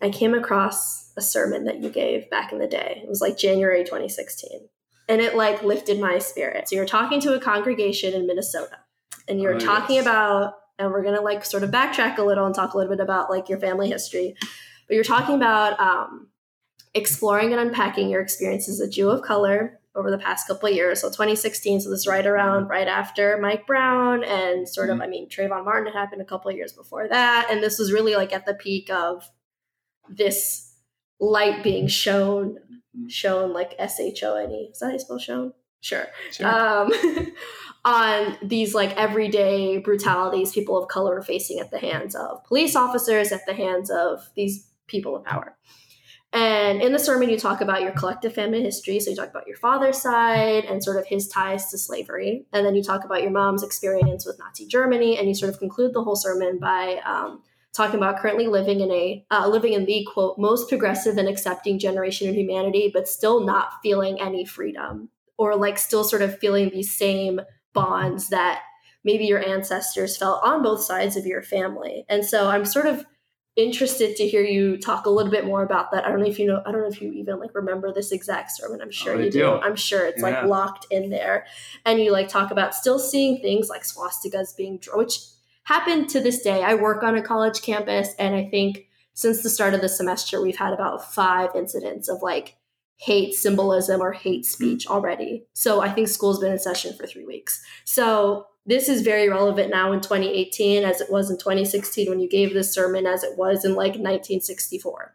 [0.00, 3.00] I came across a sermon that you gave back in the day.
[3.02, 4.68] It was like January 2016.
[5.08, 6.68] And it like lifted my spirit.
[6.68, 8.78] So you're talking to a congregation in Minnesota
[9.26, 10.04] and you're oh, talking yes.
[10.04, 12.94] about, and we're going to like sort of backtrack a little and talk a little
[12.94, 14.36] bit about like your family history.
[14.86, 16.28] But you're talking about um,
[16.94, 20.74] exploring and unpacking your experience as a Jew of color over the past couple of
[20.74, 21.00] years.
[21.00, 25.02] So 2016, so this right around right after Mike Brown and sort of, mm-hmm.
[25.02, 27.48] I mean, Trayvon Martin had happened a couple of years before that.
[27.50, 29.28] And this was really like at the peak of
[30.08, 30.74] this
[31.18, 33.08] light being shown, mm-hmm.
[33.08, 34.68] shown like S H O N E.
[34.72, 35.52] Is that how you spell shown?
[35.80, 36.06] Sure.
[36.32, 36.46] sure.
[36.46, 36.92] Um,
[37.84, 42.76] on these like everyday brutalities people of color are facing at the hands of police
[42.76, 45.56] officers, at the hands of these people of power.
[46.32, 49.00] And in the sermon, you talk about your collective family history.
[49.00, 52.44] So you talk about your father's side and sort of his ties to slavery.
[52.52, 55.16] And then you talk about your mom's experience with Nazi Germany.
[55.18, 58.90] And you sort of conclude the whole sermon by um, talking about currently living in
[58.90, 63.40] a uh, living in the quote most progressive and accepting generation of humanity, but still
[63.46, 67.40] not feeling any freedom or like still sort of feeling these same
[67.72, 68.62] bonds that
[69.04, 72.04] maybe your ancestors felt on both sides of your family.
[72.08, 73.04] And so I'm sort of
[73.56, 76.04] interested to hear you talk a little bit more about that.
[76.04, 78.12] I don't know if you know, I don't know if you even like remember this
[78.12, 78.80] exact sermon.
[78.80, 79.38] I'm sure Oh, you do.
[79.40, 79.50] do.
[79.60, 80.28] I'm sure it's Yeah.
[80.28, 81.46] like locked in there.
[81.84, 85.18] And you like talk about still seeing things like swastikas being drawn, which
[85.64, 86.62] happened to this day.
[86.62, 90.40] I work on a college campus, and I think since the start of the semester,
[90.40, 92.56] we've had about five incidents of like
[92.98, 95.46] hate symbolism or hate speech already.
[95.52, 97.62] So I think school's been in session for three weeks.
[97.84, 102.28] So this is very relevant now in 2018 as it was in 2016 when you
[102.28, 105.14] gave this sermon as it was in like 1964.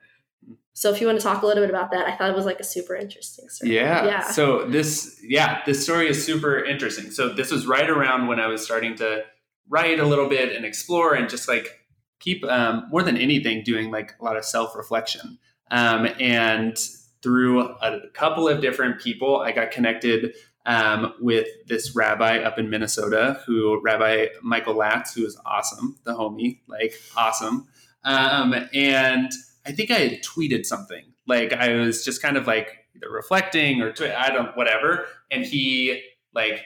[0.71, 2.45] So if you want to talk a little bit about that, I thought it was
[2.45, 3.75] like a super interesting sermon.
[3.75, 4.05] Yeah.
[4.05, 4.31] Yeah.
[4.31, 7.11] So this, yeah, this story is super interesting.
[7.11, 9.23] So this was right around when I was starting to
[9.69, 11.81] write a little bit and explore and just like
[12.19, 15.37] keep um, more than anything doing like a lot of self reflection.
[15.69, 16.75] Um, and
[17.23, 22.69] through a couple of different people, I got connected um, with this rabbi up in
[22.69, 27.67] Minnesota, who Rabbi Michael Latz, who is awesome, the homie, like awesome.
[28.03, 29.31] Um, and
[29.65, 31.03] I think I had tweeted something.
[31.25, 35.45] Like I was just kind of like either reflecting or tw- I don't whatever, and
[35.45, 36.63] he like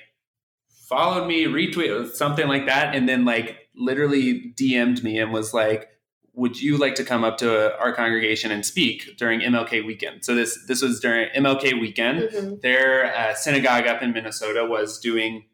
[0.87, 5.89] followed me, retweeted something like that, and then like literally DM'd me and was like,
[6.37, 10.33] "Would you like to come up to our congregation and speak during MLK weekend?" So
[10.35, 12.29] this this was during MLK weekend.
[12.29, 12.61] Mhm.
[12.61, 15.45] Their uh, synagogue up in Minnesota was doing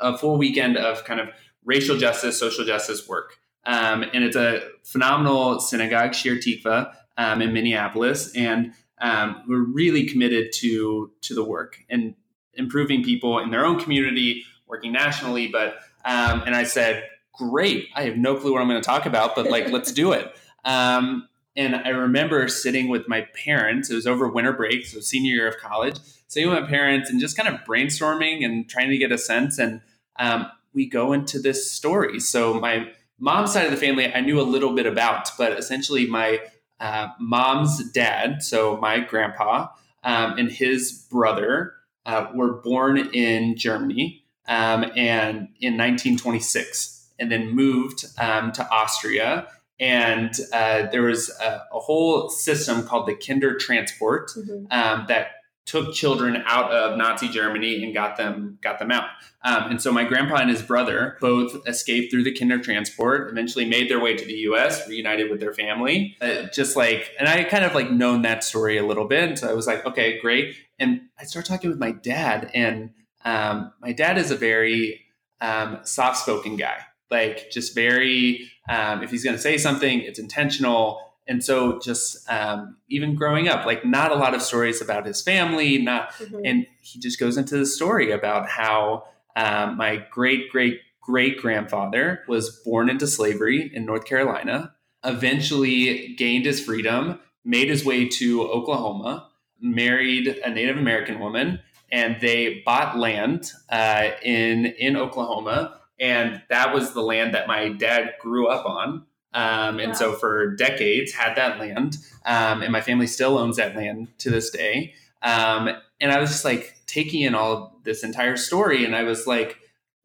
[0.00, 1.28] a full weekend of kind of
[1.64, 3.38] racial justice, social justice work.
[3.66, 10.04] Um, and it's a phenomenal synagogue, Shir Tikvah, um, in Minneapolis, and um, we're really
[10.06, 12.14] committed to to the work and
[12.54, 15.48] improving people in their own community, working nationally.
[15.48, 17.04] But um, and I said,
[17.36, 20.12] great, I have no clue what I'm going to talk about, but like, let's do
[20.12, 20.34] it.
[20.66, 23.90] Um, and I remember sitting with my parents.
[23.90, 25.98] It was over winter break, so senior year of college.
[26.26, 29.58] Sitting with my parents and just kind of brainstorming and trying to get a sense.
[29.58, 29.82] And
[30.18, 32.18] um, we go into this story.
[32.18, 36.06] So my mom's side of the family, I knew a little bit about, but essentially
[36.06, 36.40] my
[36.80, 39.68] uh, mom's dad, so my grandpa,
[40.02, 47.54] um, and his brother uh, were born in Germany um, and in 1926, and then
[47.54, 49.48] moved um, to Austria.
[49.80, 54.72] And uh, there was a, a whole system called the Kinder Transport Mhm.
[54.72, 55.28] um, that
[55.66, 59.08] took children out of Nazi Germany and got them got them out.
[59.42, 63.64] Um, and so my grandpa and his brother both escaped through the Kinder Transport, eventually
[63.64, 66.16] made their way to the U.S., reunited with their family.
[66.20, 69.38] Uh, just like, and I kind of like known that story a little bit, and
[69.38, 70.54] so I was like, okay, great.
[70.78, 72.90] And I started talking with my dad, and
[73.24, 75.00] um, my dad is a very
[75.40, 76.76] um, soft spoken guy,
[77.10, 78.50] like just very.
[78.68, 81.00] Um, if he's going to say something, it's intentional.
[81.26, 85.22] And so, just um, even growing up, like not a lot of stories about his
[85.22, 86.40] family, not Mhm.
[86.44, 89.04] and he just goes into the story about how
[89.36, 94.72] um, my great great great grandfather was born into slavery in North Carolina,
[95.04, 99.28] eventually gained his freedom, made his way to Oklahoma,
[99.60, 106.74] married a Native American woman, and they bought land uh, in in Oklahoma, and that
[106.74, 109.04] was the land that my dad grew up on.
[109.32, 113.74] Um, and so for decades had that land, um, and my family still owns that
[113.74, 114.94] land to this day.
[115.22, 119.26] Um, and I was just like taking in all this entire story, and I was
[119.26, 119.58] like,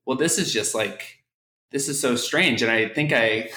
[0.06, 1.19] "Well, this is just like
[1.71, 3.49] this is so strange." And I think I,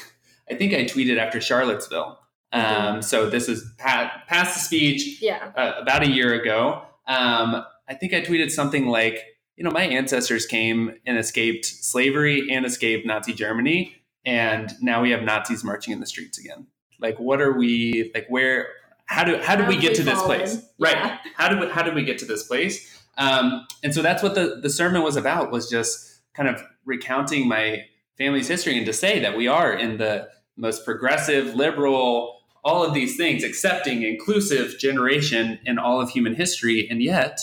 [0.51, 2.19] I think I tweeted after Charlottesville.
[2.53, 5.53] Um, so this is pa- past the speech Yeah.
[5.57, 6.83] uh, about a year ago.
[7.07, 9.25] Um, I think I tweeted something like,
[9.57, 15.11] "You know, my ancestors came and escaped slavery and escaped Nazi Germany, and now we
[15.11, 16.67] have Nazis marching in the streets again.
[17.01, 18.27] Like, what are we like?
[18.29, 18.69] Where?
[19.07, 20.63] How do how did we get to this place?
[20.79, 20.93] Yeah.
[20.93, 21.19] Right?
[21.35, 23.03] How did we, how did we get to this place?
[23.19, 25.51] Um, and so that's what the the sermon was about.
[25.51, 27.85] Was just kind of recounting my
[28.17, 32.95] family's history and to say that we are in the most progressive, liberal, all of
[32.95, 37.41] these things, accepting, inclusive generation in all of human history, and yet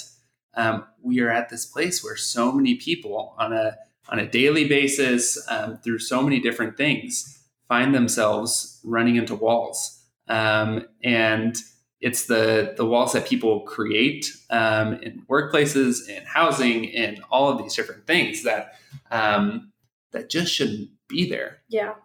[0.55, 3.77] um, we are at this place where so many people on a
[4.09, 10.03] on a daily basis, um, through so many different things, find themselves running into walls,
[10.27, 11.57] um, and
[12.01, 17.57] it's the the walls that people create um, in workplaces, in housing, in all of
[17.57, 18.73] these different things that
[19.11, 19.71] um,
[20.11, 21.57] that just shouldn't be there.
[21.67, 21.95] Yeah.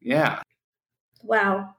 [0.00, 0.42] Yeah.
[1.22, 1.74] Wow.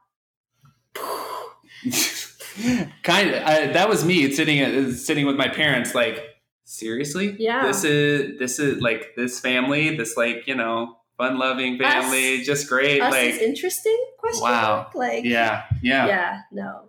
[3.02, 3.42] kind of.
[3.42, 5.94] I, that was me sitting sitting with my parents.
[5.94, 6.22] Like,
[6.64, 7.66] seriously, Yeah.
[7.66, 9.96] This is this is like this family.
[9.96, 12.40] This like you know fun loving family.
[12.40, 13.00] Us- just great.
[13.00, 13.98] Like, is interesting?
[14.18, 14.90] Question Wow.
[14.94, 16.88] Like yeah, yeah, yeah, no.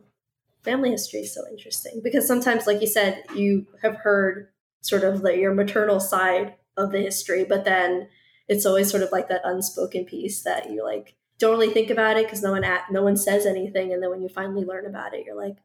[0.63, 4.47] Family history is so interesting because sometimes, like you said, you have heard
[4.81, 8.07] sort of like your maternal side of the history, but then
[8.47, 12.17] it's always sort of like that unspoken piece that you like don't really think about
[12.17, 14.85] it because no one at, no one says anything, and then when you finally learn
[14.85, 15.57] about it, you're like,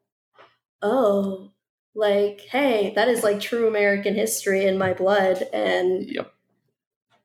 [0.82, 1.50] oh,
[1.94, 6.32] like hey, that is like true American history in my blood, and Yep.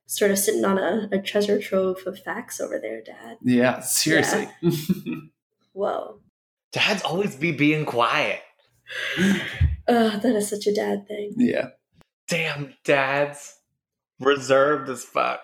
[0.06, 3.38] sort of sitting on a, a treasure trove of facts over there, Dad.
[3.42, 3.80] Yeah.
[3.80, 4.48] Seriously.
[5.72, 6.20] Whoa.
[6.72, 8.40] Dads always be being quiet.
[9.88, 11.32] Ugh, that is such a dad thing.
[11.36, 11.68] yeah.
[12.28, 13.54] Damn, dads.
[14.20, 15.40] Reserved as fuck.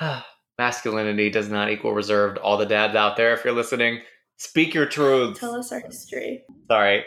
[0.60, 2.36] Masculinity does not equal reserved.
[2.36, 4.02] All the dads out there, if you're listening,
[4.36, 5.40] speak your truths.
[5.40, 6.44] Tell us our history.
[6.68, 7.06] Sorry.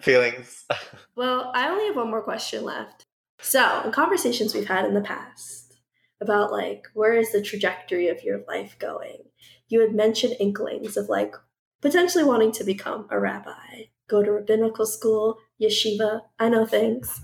[0.00, 0.66] Feelings.
[1.16, 3.06] Well, I only have one more question left.
[3.40, 5.80] So, in conversations we've had in the past
[6.20, 9.24] about like where is the trajectory of your life going,
[9.68, 11.34] you had mentioned inklings of like
[11.82, 16.20] potentially wanting to become a rabbi, go to rabbinical school, yeshiva.
[16.38, 17.20] I know things.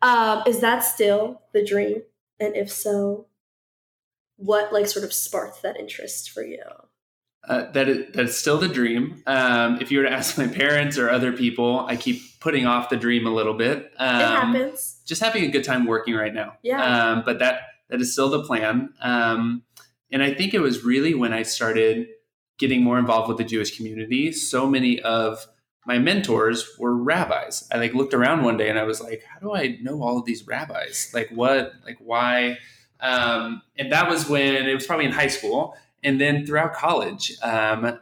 [0.00, 2.02] Um, is that still the dream?
[2.38, 3.26] And if so,
[4.38, 6.62] what like sort of sparked that interest for you?
[7.46, 9.22] Uh, that is that's still the dream.
[9.26, 12.88] Um, if you were to ask my parents or other people, I keep putting off
[12.88, 13.92] the dream a little bit.
[13.98, 15.00] Um, it happens.
[15.06, 16.54] Just having a good time working right now.
[16.62, 17.12] Yeah.
[17.12, 17.60] Um, but that
[17.90, 18.90] that is still the plan.
[19.00, 19.62] Um,
[20.10, 22.08] and I think it was really when I started
[22.58, 24.32] getting more involved with the Jewish community.
[24.32, 25.46] So many of
[25.86, 27.66] my mentors were rabbis.
[27.72, 30.18] I like looked around one day and I was like, how do I know all
[30.18, 31.10] of these rabbis?
[31.14, 31.72] Like what?
[31.84, 32.58] Like why?
[33.00, 37.32] Um, and that was when it was probably in high school, and then throughout college,
[37.42, 37.98] um,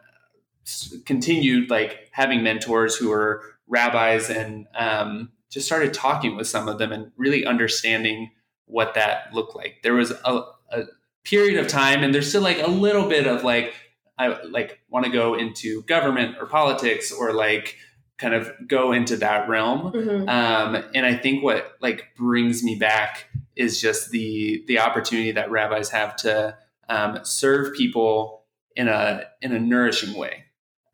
[1.05, 6.79] continued like having mentors who were rabbis, and um, just started talking with some of
[6.79, 8.31] them and really understanding
[8.67, 9.81] what that looked like.
[9.83, 10.85] There was a, a
[11.25, 13.75] period of time, and there's still like a little bit of like
[14.19, 17.77] I like want to go into government or politics or like
[18.19, 19.93] kind of go into that realm.
[19.93, 20.29] Mhm.
[20.29, 23.27] Um, and I think what like brings me back
[23.57, 26.57] is just the the opportunity that rabbis have to
[26.89, 28.45] um, serve people
[28.75, 30.45] in a in a nourishing way.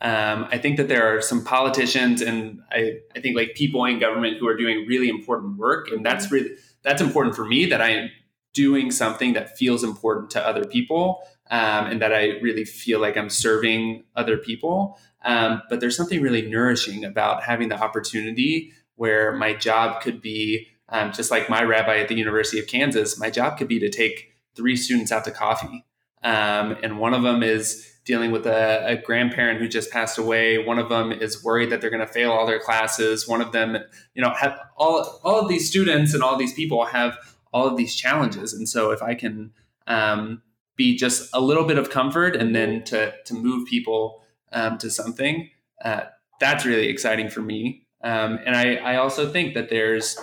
[0.00, 4.00] Um, I think that there are some politicians and I, I think like people in
[4.00, 6.50] government who are doing really important work, and that's really
[6.82, 8.10] that's important for me that I am
[8.52, 13.16] doing something that feels important to other people um, and that I really feel like
[13.16, 14.98] I'm serving other people.
[15.24, 20.68] Um, but there's something really nourishing about having the opportunity where my job could be
[20.92, 23.18] um, just like my rabbi at the University of Kansas.
[23.18, 25.84] My job could be to take three students out to coffee,
[26.22, 30.58] um, and one of them is dealing with a, a grandparent who just passed away.
[30.58, 33.28] One of them is worried that they're going to fail all their classes.
[33.28, 33.76] One of them,
[34.14, 37.16] you know, have all all of these students and all these people have
[37.52, 39.52] all of these challenges, and so if I can
[39.86, 40.42] um,
[40.76, 44.22] be just a little bit of comfort and then to to move people
[44.52, 45.48] um, to something,
[45.84, 46.02] uh,
[46.38, 47.86] that's really exciting for me.
[48.04, 50.18] Um, and I, I also think that there's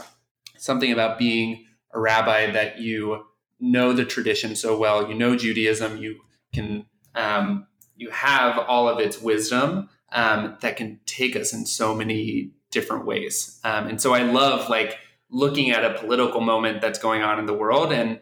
[0.60, 3.26] something about being a rabbi that you
[3.60, 5.08] know the tradition so well.
[5.08, 5.98] You know Judaism.
[5.98, 6.20] You
[6.54, 6.86] can
[7.16, 12.52] um, you have all of its wisdom um, that can take us in so many
[12.72, 13.60] different ways.
[13.64, 14.98] Um, and so I love like
[15.30, 18.20] looking at a political moment that's going on in the world and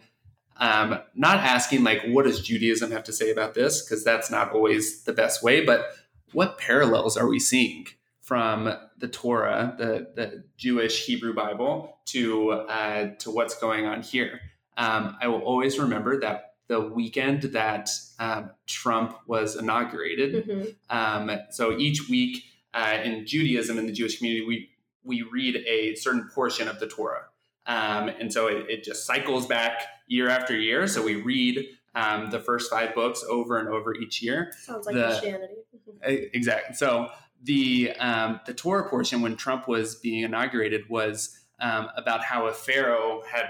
[0.57, 4.51] um, not asking like what does Judaism have to say about this because that's not
[4.51, 5.85] always the best way, but
[6.33, 7.85] what parallels are we seeing
[8.31, 14.41] from the Torah, the, the Jewish Hebrew Bible, to uh, to what's going on here?
[14.75, 20.45] Um, I will always remember that the weekend that um, Trump was inaugurated.
[20.45, 20.75] Mhm.
[20.89, 24.69] Um, so each week uh, in Judaism in the Jewish community, we
[25.05, 27.27] we read a certain portion of the Torah,
[27.65, 30.85] um, and so it, it just cycles back year after year.
[30.85, 31.65] So we read
[31.95, 34.51] um, the first five books over and over each year.
[34.65, 35.53] Sounds like The- Christianity.
[35.73, 36.09] Mhm.
[36.11, 36.75] E- Exactly.
[36.75, 37.07] So
[37.43, 42.53] the um, the Torah portion when Trump was being inaugurated was um, about how a
[42.53, 43.45] pharaoh had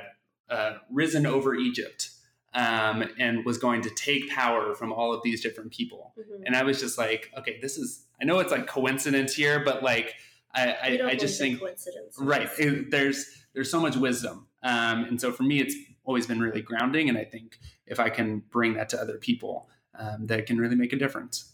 [0.50, 2.10] uh, risen over Egypt
[2.54, 6.14] um, and was going to take power from all of these different people.
[6.18, 6.44] Mhm.
[6.46, 8.06] And I was just like, okay, this is.
[8.22, 10.16] I know it's like coincidence here, but like
[10.54, 12.16] I, I, I just think coincidence.
[12.20, 16.40] right it- there's there's so much wisdom um, and so for me it's always been
[16.40, 19.68] really grounding and i think if i can bring that to other people
[20.00, 21.54] um, that can really make a difference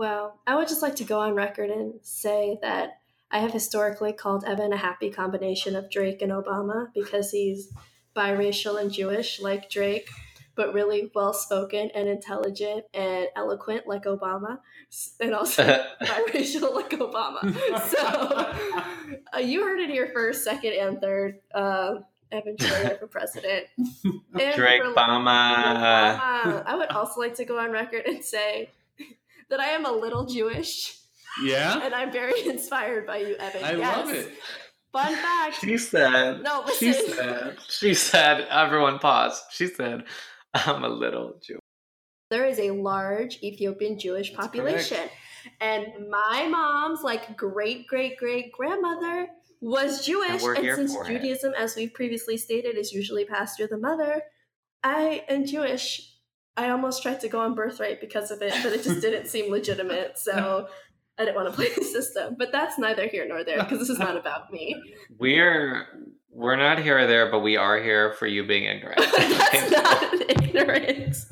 [0.00, 4.14] Well, I would just like to go on record and say that I have historically
[4.14, 7.70] called Evan a happy combination of Drake and Obama because he's
[8.16, 10.08] biracial and Jewish, like Drake.
[10.54, 14.60] but really well spoken and intelligent and eloquent like Obama,
[15.20, 15.64] and also
[16.02, 17.40] biracial like Obama.
[17.90, 17.98] So
[19.34, 21.40] uh, you heard it here first, second, and third.
[21.54, 21.96] Uh,
[22.32, 23.66] Evan Schroeder for president.
[23.76, 26.16] And Drake for- Bama.
[26.16, 26.64] Obama.
[26.64, 28.70] I would also like to go on record and say
[29.50, 30.96] that I am a little Jewish,
[31.42, 33.64] Yeah, and I'm very inspired by you, Evan.
[33.64, 33.96] I Yes.
[33.96, 34.32] love it.
[34.92, 35.60] Fun fact.
[35.60, 36.42] She said.
[36.42, 37.14] No, She listen.
[37.14, 37.58] said.
[37.68, 38.46] She said.
[38.50, 39.40] Everyone pause.
[39.52, 40.04] She said,
[40.54, 41.58] "I'm a little Jew."
[42.30, 45.08] there is a large Ethiopian Jewish That's population.
[45.60, 49.26] And my mom's like great great great grandmother
[49.60, 50.40] was Jewish.
[50.42, 51.08] we're And, since for it.
[51.08, 54.22] Judaism, as we've previously stated, is usually passed through the mother,
[54.84, 56.09] I am Jewish.
[56.60, 59.50] I almost tried to go on birthright because of it, but it just didn't seem
[59.50, 60.18] legitimate.
[60.18, 60.68] So
[61.18, 62.36] I didn't want to play the system.
[62.38, 64.76] But that's neither here nor there because this is not about me.
[65.18, 65.86] We're
[66.30, 68.98] we're not here or there, but we are here for you being ignorant.
[69.16, 71.16] that's not ignorant.
[71.16, 71.26] This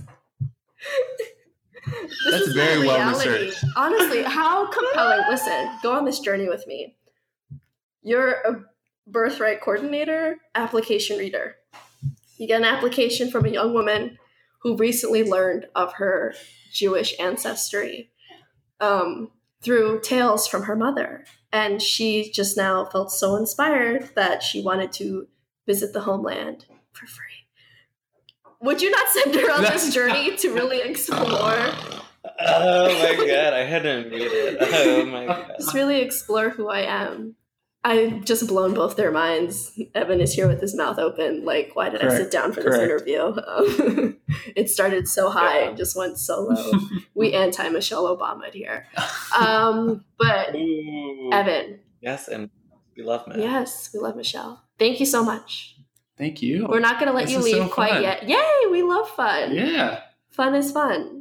[2.25, 3.29] That's is very well reality.
[3.29, 3.65] researched.
[3.77, 5.25] Honestly, how compelling.
[5.31, 6.97] Listen, go on this journey with me.
[8.03, 8.65] You're a
[9.07, 11.57] birthright coordinator, application reader.
[12.39, 14.19] You get an application from a young woman
[14.59, 16.35] who recently learned of her
[16.73, 18.11] Jewish ancestry
[18.81, 19.31] um,
[19.63, 21.25] through tales from her mother.
[21.53, 25.29] And she just now felt so inspired that she wanted to
[25.67, 27.25] visit the homeland for free.
[28.61, 31.71] Would you not send her on this journey to really explore?
[32.41, 34.59] Oh my god, I had to mute it.
[34.61, 35.55] Oh my god.
[35.59, 37.37] just really explore who I am.
[37.85, 39.79] I've just blown both their minds.
[39.95, 41.45] Evan is here with his mouth open.
[41.45, 43.09] Like, why did I sit down for this correct.
[43.09, 43.35] interview?
[43.49, 44.17] Um,
[44.57, 45.69] it started so high Yeah.
[45.69, 46.73] and just went so low.
[47.15, 48.87] we anti Michelle Obama here.
[49.37, 51.31] Um, but Ooh.
[51.33, 52.51] Evan, Yes, and
[52.97, 53.41] we love men.
[53.41, 54.63] yes, we love Michelle.
[54.79, 55.77] Thank you so much.
[56.19, 56.67] Thank you.
[56.69, 58.29] We're not going to let This you leave so quite yet.
[58.29, 59.55] Yay, we love fun.
[59.55, 60.01] Yeah.
[60.31, 61.18] Fun is fun.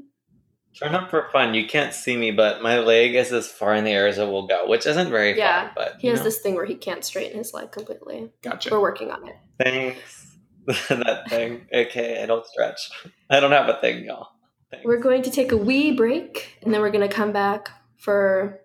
[0.80, 1.54] Turn up for fun.
[1.54, 4.26] You can't see me, but my leg is as far in the air as it
[4.28, 5.72] will go, which isn't very Yeah, far.
[5.76, 8.32] But He has know, this thing where he can't straighten his leg completely.
[8.44, 8.70] Gotcha.
[8.72, 9.36] We're working on it.
[9.60, 10.38] thanks.
[10.90, 11.66] that thing.
[11.74, 12.92] Okay, I don't stretch.
[13.30, 14.28] I don't have a thing, y'all.
[14.70, 14.86] Thanks.
[14.86, 18.60] We're going to take a wee break and then we're going to come back for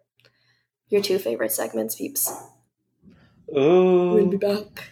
[0.89, 2.31] your two favorite segments, peeps.
[3.57, 4.15] Ooh.
[4.15, 4.91] We'll be back.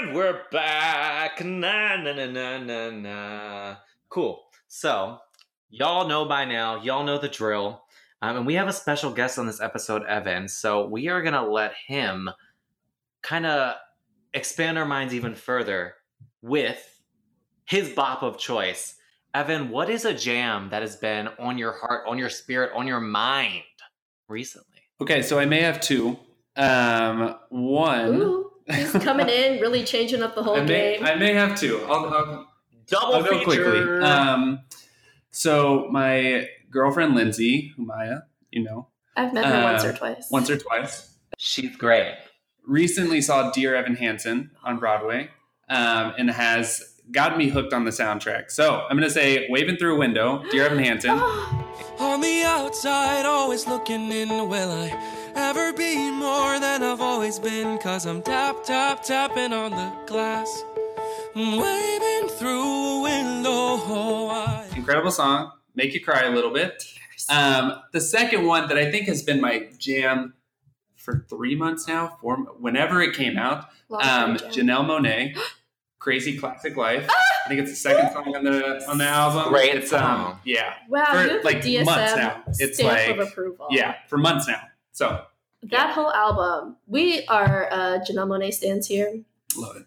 [0.00, 1.44] And we're back.
[1.44, 3.76] Na na na na na na.
[4.08, 4.40] Cool.
[4.66, 5.18] So,
[5.68, 7.82] y'all know by now, y'all know the drill.
[8.22, 10.48] Um, and we have a special guest on this episode, Evan.
[10.48, 12.30] So, we are going to let him
[13.20, 13.74] kind of
[14.32, 15.96] expand our minds even further
[16.40, 17.02] with
[17.66, 18.94] his bop of choice.
[19.34, 22.86] Evan, what is a jam that has been on your heart, on your spirit, on
[22.86, 23.64] your mind
[24.28, 24.80] recently?
[25.02, 26.18] Okay, so I may have two.
[26.56, 28.14] Um, one.
[28.14, 31.04] Ooh, he's coming in, really changing up the whole I may, game.
[31.06, 31.80] I may have to.
[31.84, 32.46] I'll, I'll,
[32.86, 33.56] Double I'll go quickly.
[33.56, 34.02] feature.
[34.02, 34.60] Um,
[35.30, 40.28] so my girlfriend Lindsay, who Maya, you know, I've met her once uh, or twice.
[40.30, 42.14] once or twice, She's great.
[42.66, 45.30] recently saw Dear Evan Hansen on Broadway,
[45.68, 48.50] um, and has gotten me hooked on the soundtrack.
[48.50, 51.12] So I'm gonna say "Waving Through a Window," Dear Evan Hansen.
[51.14, 51.66] Oh,
[52.00, 54.28] On the outside, always looking in.
[54.48, 54.88] Will I
[55.34, 57.78] ever be more than I've always been?
[57.78, 60.64] Cause I'm tap, tap, tapping on the glass.
[61.34, 62.62] Waving through
[62.98, 64.28] a window.
[64.28, 66.82] I- Incredible song, make you cry a little bit.
[67.28, 70.34] Um, the second one that I think has been my jam
[70.96, 74.36] for three months now, four, whenever it came out, um.
[74.36, 75.38] Janelle Monáe,
[75.98, 79.52] "Crazy Classic Life." I think it's the second song on the on the album.
[79.52, 82.42] Great it's um, yeah, Wow, for, like, the DSM months now.
[82.58, 83.68] It's like- of approval.
[83.70, 84.60] yeah, for months now.
[84.92, 85.24] So
[85.62, 89.22] That whole album, we are uh, Janelle Monáe stands here.
[89.56, 89.84] love it.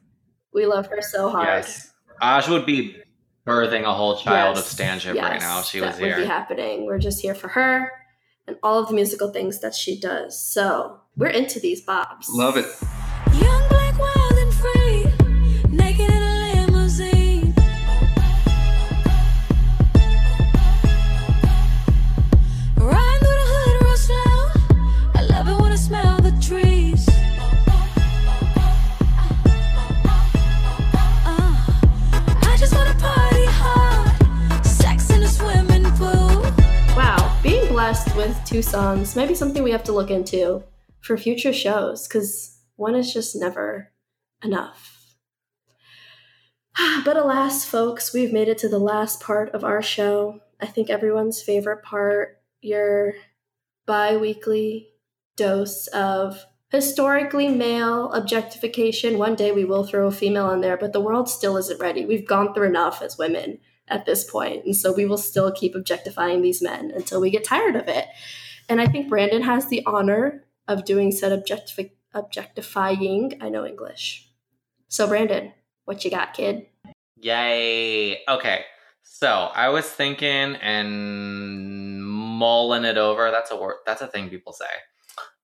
[0.53, 1.47] We love her so hard.
[1.47, 1.91] Yes.
[2.21, 2.97] Aj would be
[3.45, 6.21] birthing a whole child Yes, of Stanship right now if she that was would be
[6.21, 6.25] here.
[6.25, 6.85] happening.
[6.85, 7.91] We're just here for her
[8.47, 10.39] and all of the musical things that she does.
[10.39, 12.29] So we're into these bops.
[12.29, 12.65] Love it.
[38.27, 40.63] With two songs may be something we have to look into
[41.01, 43.91] for future shows because one is just never
[44.41, 45.17] enough.
[47.03, 50.39] But alas, folks, we've made it to the last part of our show.
[50.61, 53.15] I think everyone's favorite part, your
[53.85, 54.87] bi weekly
[55.35, 59.17] dose of historically male objectification.
[59.17, 62.05] One day we will throw a female in there, but the world still isn't ready.
[62.05, 65.75] We've gone through enough as women at this point, and so we will still keep
[65.75, 68.05] objectifying these men until we get tired of it.
[68.69, 71.31] And I think Brandon has the honor of doing said
[72.13, 73.37] objectifying.
[73.41, 74.29] I know English.
[74.87, 75.53] So, Brandon,
[75.85, 76.67] what you got, kid?
[77.17, 78.19] Yay.
[78.27, 78.65] Okay.
[79.03, 83.31] So I was thinking and mulling it over.
[83.31, 83.77] That's a word.
[83.85, 84.65] That's a thing people say.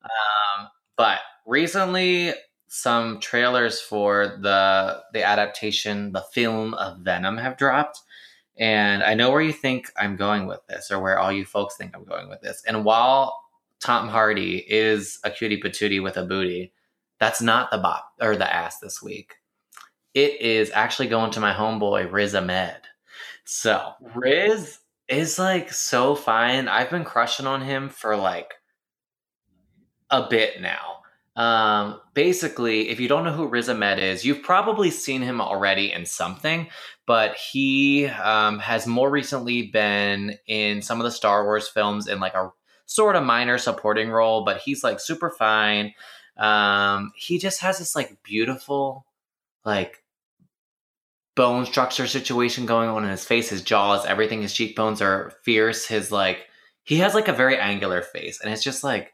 [0.03, 0.67] Um,
[0.97, 2.33] but recently,
[2.67, 8.01] some trailers for the the adaptation, the film of Venom, have dropped,
[8.59, 11.77] and I know where you think I'm going with this, or where all you folks
[11.77, 12.61] think I'm going with this.
[12.67, 13.39] And while
[13.79, 16.73] Tom Hardy is a cutie patootie with a booty,
[17.19, 19.35] that's not the bop or the ass this week.
[20.13, 22.77] It is actually going to my homeboy Riz Ahmed.
[23.45, 26.67] So Riz is like so fine.
[26.67, 28.55] I've been crushing on him for like
[30.09, 30.98] a bit now.
[31.39, 35.89] Um, basically, if you don't know who Riz Ahmed is, you've probably seen him already
[35.89, 36.67] in something,
[37.05, 42.19] but he um, has more recently been in some of the Star Wars films in
[42.19, 42.51] like a
[42.87, 45.93] sort of minor supporting role, but he's like super fine.
[46.35, 49.05] Um, he just has this like beautiful,
[49.63, 50.03] like
[51.35, 54.41] bone structure situation going on in his face, his jaws, everything.
[54.41, 55.87] His cheekbones are fierce.
[55.87, 56.47] His like,
[56.83, 59.13] he has like a very angular face, and it's just like,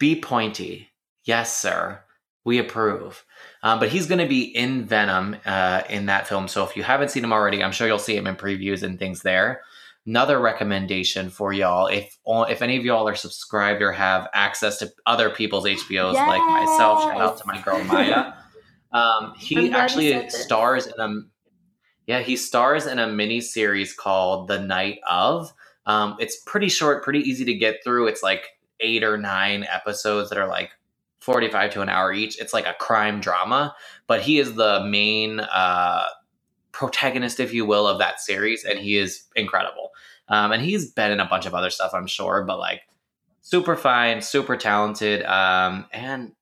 [0.00, 0.88] be pointy.
[1.24, 2.00] Yes, sir.
[2.44, 3.24] We approve.
[3.62, 6.48] Um, but he's going to be in Venom uh, in that film.
[6.48, 8.98] So if you haven't seen him already, I'm sure you'll see him in previews and
[8.98, 9.60] things there.
[10.06, 14.90] Another recommendation for y'all, if if any of y'all are subscribed or have access to
[15.04, 18.32] other people's HBOs like myself, shout out to my girl Maya.
[18.92, 21.20] Um, he actually stars in a
[22.08, 25.52] yeah he stars in a mini series called The Night of.
[25.86, 28.08] Um, it's pretty short, pretty easy to get through.
[28.08, 28.48] It's like
[28.80, 30.70] eight or nine episodes that are like
[31.20, 32.40] 45 to an hour each.
[32.40, 33.74] It's like a crime drama,
[34.06, 36.04] but he is the main uh,
[36.72, 39.90] protagonist, if you will, of that series, and he is incredible.
[40.28, 42.82] Um, and he's been in a bunch of other stuff, I'm sure, but like
[43.42, 46.32] super fine, super talented, um, and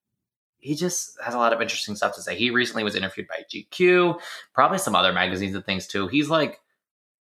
[0.60, 2.36] he just has a lot of interesting stuff to say.
[2.36, 4.20] He recently was interviewed by GQ,
[4.52, 6.08] probably some other magazines and things too.
[6.08, 6.60] He's like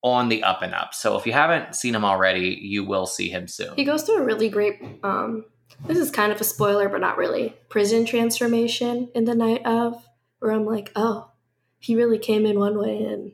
[0.03, 0.94] on the up and up.
[0.94, 3.74] So if you haven't seen him already, you will see him soon.
[3.76, 4.80] He goes through a really great.
[5.03, 5.44] Um,
[5.86, 7.57] this is kind of a spoiler, but not really.
[7.68, 10.05] Prison transformation in the night of,
[10.40, 11.30] where I'm like, oh,
[11.78, 13.32] he really came in one way, and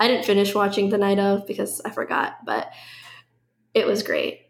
[0.00, 2.70] I didn't finish watching the night of because I forgot, but
[3.74, 4.40] it was great.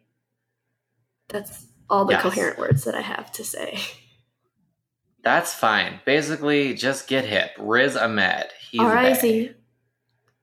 [1.29, 2.23] That's all the Yes.
[2.23, 3.79] coherent words that I have to say.
[5.25, 6.01] That's fine.
[6.07, 7.51] Basically, just get hip.
[7.59, 8.47] Riz Ahmed.
[8.71, 9.13] He's R I.
[9.15, 9.51] Z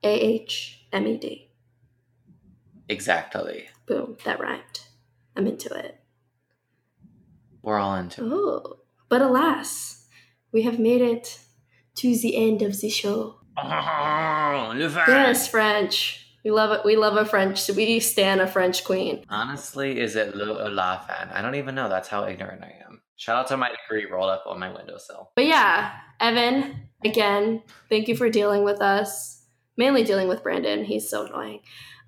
[0.03, 1.51] A H M E D.
[2.87, 3.67] Exactly.
[3.85, 4.79] Boom, that rhymed.
[5.35, 5.99] I'm into it.
[7.61, 8.31] We're all into it.
[8.31, 8.77] Oh,
[9.09, 10.07] but alas,
[10.53, 11.39] we have made it
[11.95, 13.41] to the end of the show.
[13.57, 14.89] Oh, le.
[15.07, 16.21] Yes, French.
[16.45, 16.85] We love it.
[16.85, 17.67] We love a French.
[17.69, 19.25] We stand a French queen.
[19.29, 21.29] Honestly, is it le or la fan?
[21.33, 21.89] I don't even know.
[21.89, 23.01] That's how ignorant I am.
[23.17, 25.31] Shout out to my degree rolled up on my windowsill.
[25.35, 25.91] But yeah,
[26.21, 29.34] Evan, again, thank you for dealing with us.
[29.77, 30.85] Mainly dealing with Brandon.
[30.85, 31.59] He's so annoying.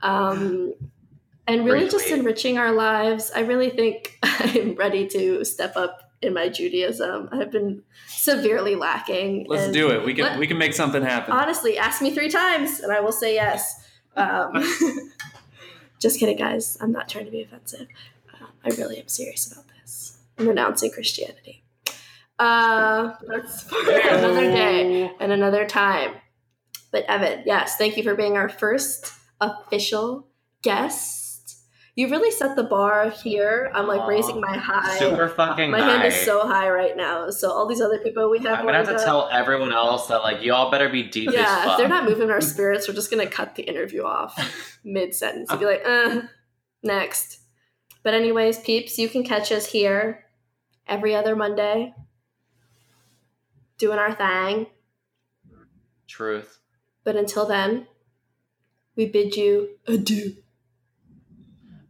[0.02, 0.74] Um,
[1.48, 3.32] and really just enriching our lives.
[3.36, 7.30] I really think I'm ready to step up in my Judaism.
[7.32, 9.46] I've been severely lacking.
[9.48, 10.04] Let's and do it.
[10.06, 11.34] We can let- we can make something happen.
[11.34, 13.86] honestly, ask me three times and I will say yes.
[14.16, 14.52] Um,
[16.00, 16.78] just kidding, guys.
[16.82, 17.88] I'm not trying to be offensive.
[18.34, 20.18] Uh, I really am serious about this.
[20.38, 21.64] I'm renouncing Christianity.
[22.40, 26.12] Uh, that's for another day and another time.
[26.98, 30.28] But Evan, yes, thank you for being our first official
[30.64, 31.60] guest.
[31.94, 33.70] You really set the bar here.
[33.72, 34.98] I'm like Aw, raising my high.
[34.98, 35.78] Super fucking high.
[35.78, 35.92] my high.
[35.92, 37.30] hand is so high right now.
[37.30, 40.08] So all these other people we have I'm gonna have to lined tell everyone else
[40.08, 41.72] that like y'all better be deep as yeah, fuck.
[41.74, 44.36] if they're not moving our spirits, we're just gonna cut the interview off
[44.84, 46.22] mid sentence and be like, uh,
[46.82, 47.42] next.
[48.02, 50.26] But anyways, peeps, you can catch us here
[50.88, 51.94] every other Monday,
[53.78, 54.66] doing our thing.
[56.08, 56.58] Truth.
[57.08, 57.88] But until then,
[58.98, 60.36] we bid you adieu.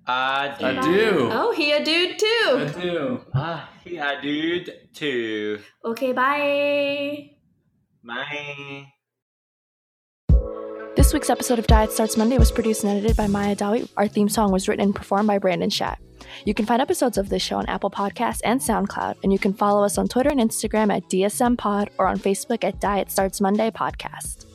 [0.06, 0.68] Adieu.
[0.68, 1.30] Adieu.
[1.34, 2.70] Oh, he a dude too.
[2.70, 3.22] Adieu.
[3.34, 4.72] Ah, yeah, dude.
[4.94, 5.60] Too.
[5.84, 7.32] Okay, bye.
[8.04, 8.94] Bye.
[10.96, 13.90] This week's episode of Diet Starts Monday was produced and edited by Maya Dawi.
[13.98, 15.98] Our theme song was written and performed by Brandon Shat.
[16.46, 19.56] You can find episodes of this show on Apple Podcasts and SoundCloud, and you can
[19.56, 23.42] follow us on Twitter and Instagram at DSM Pod or on Facebook at Diet Starts
[23.42, 24.47] Monday Podcast.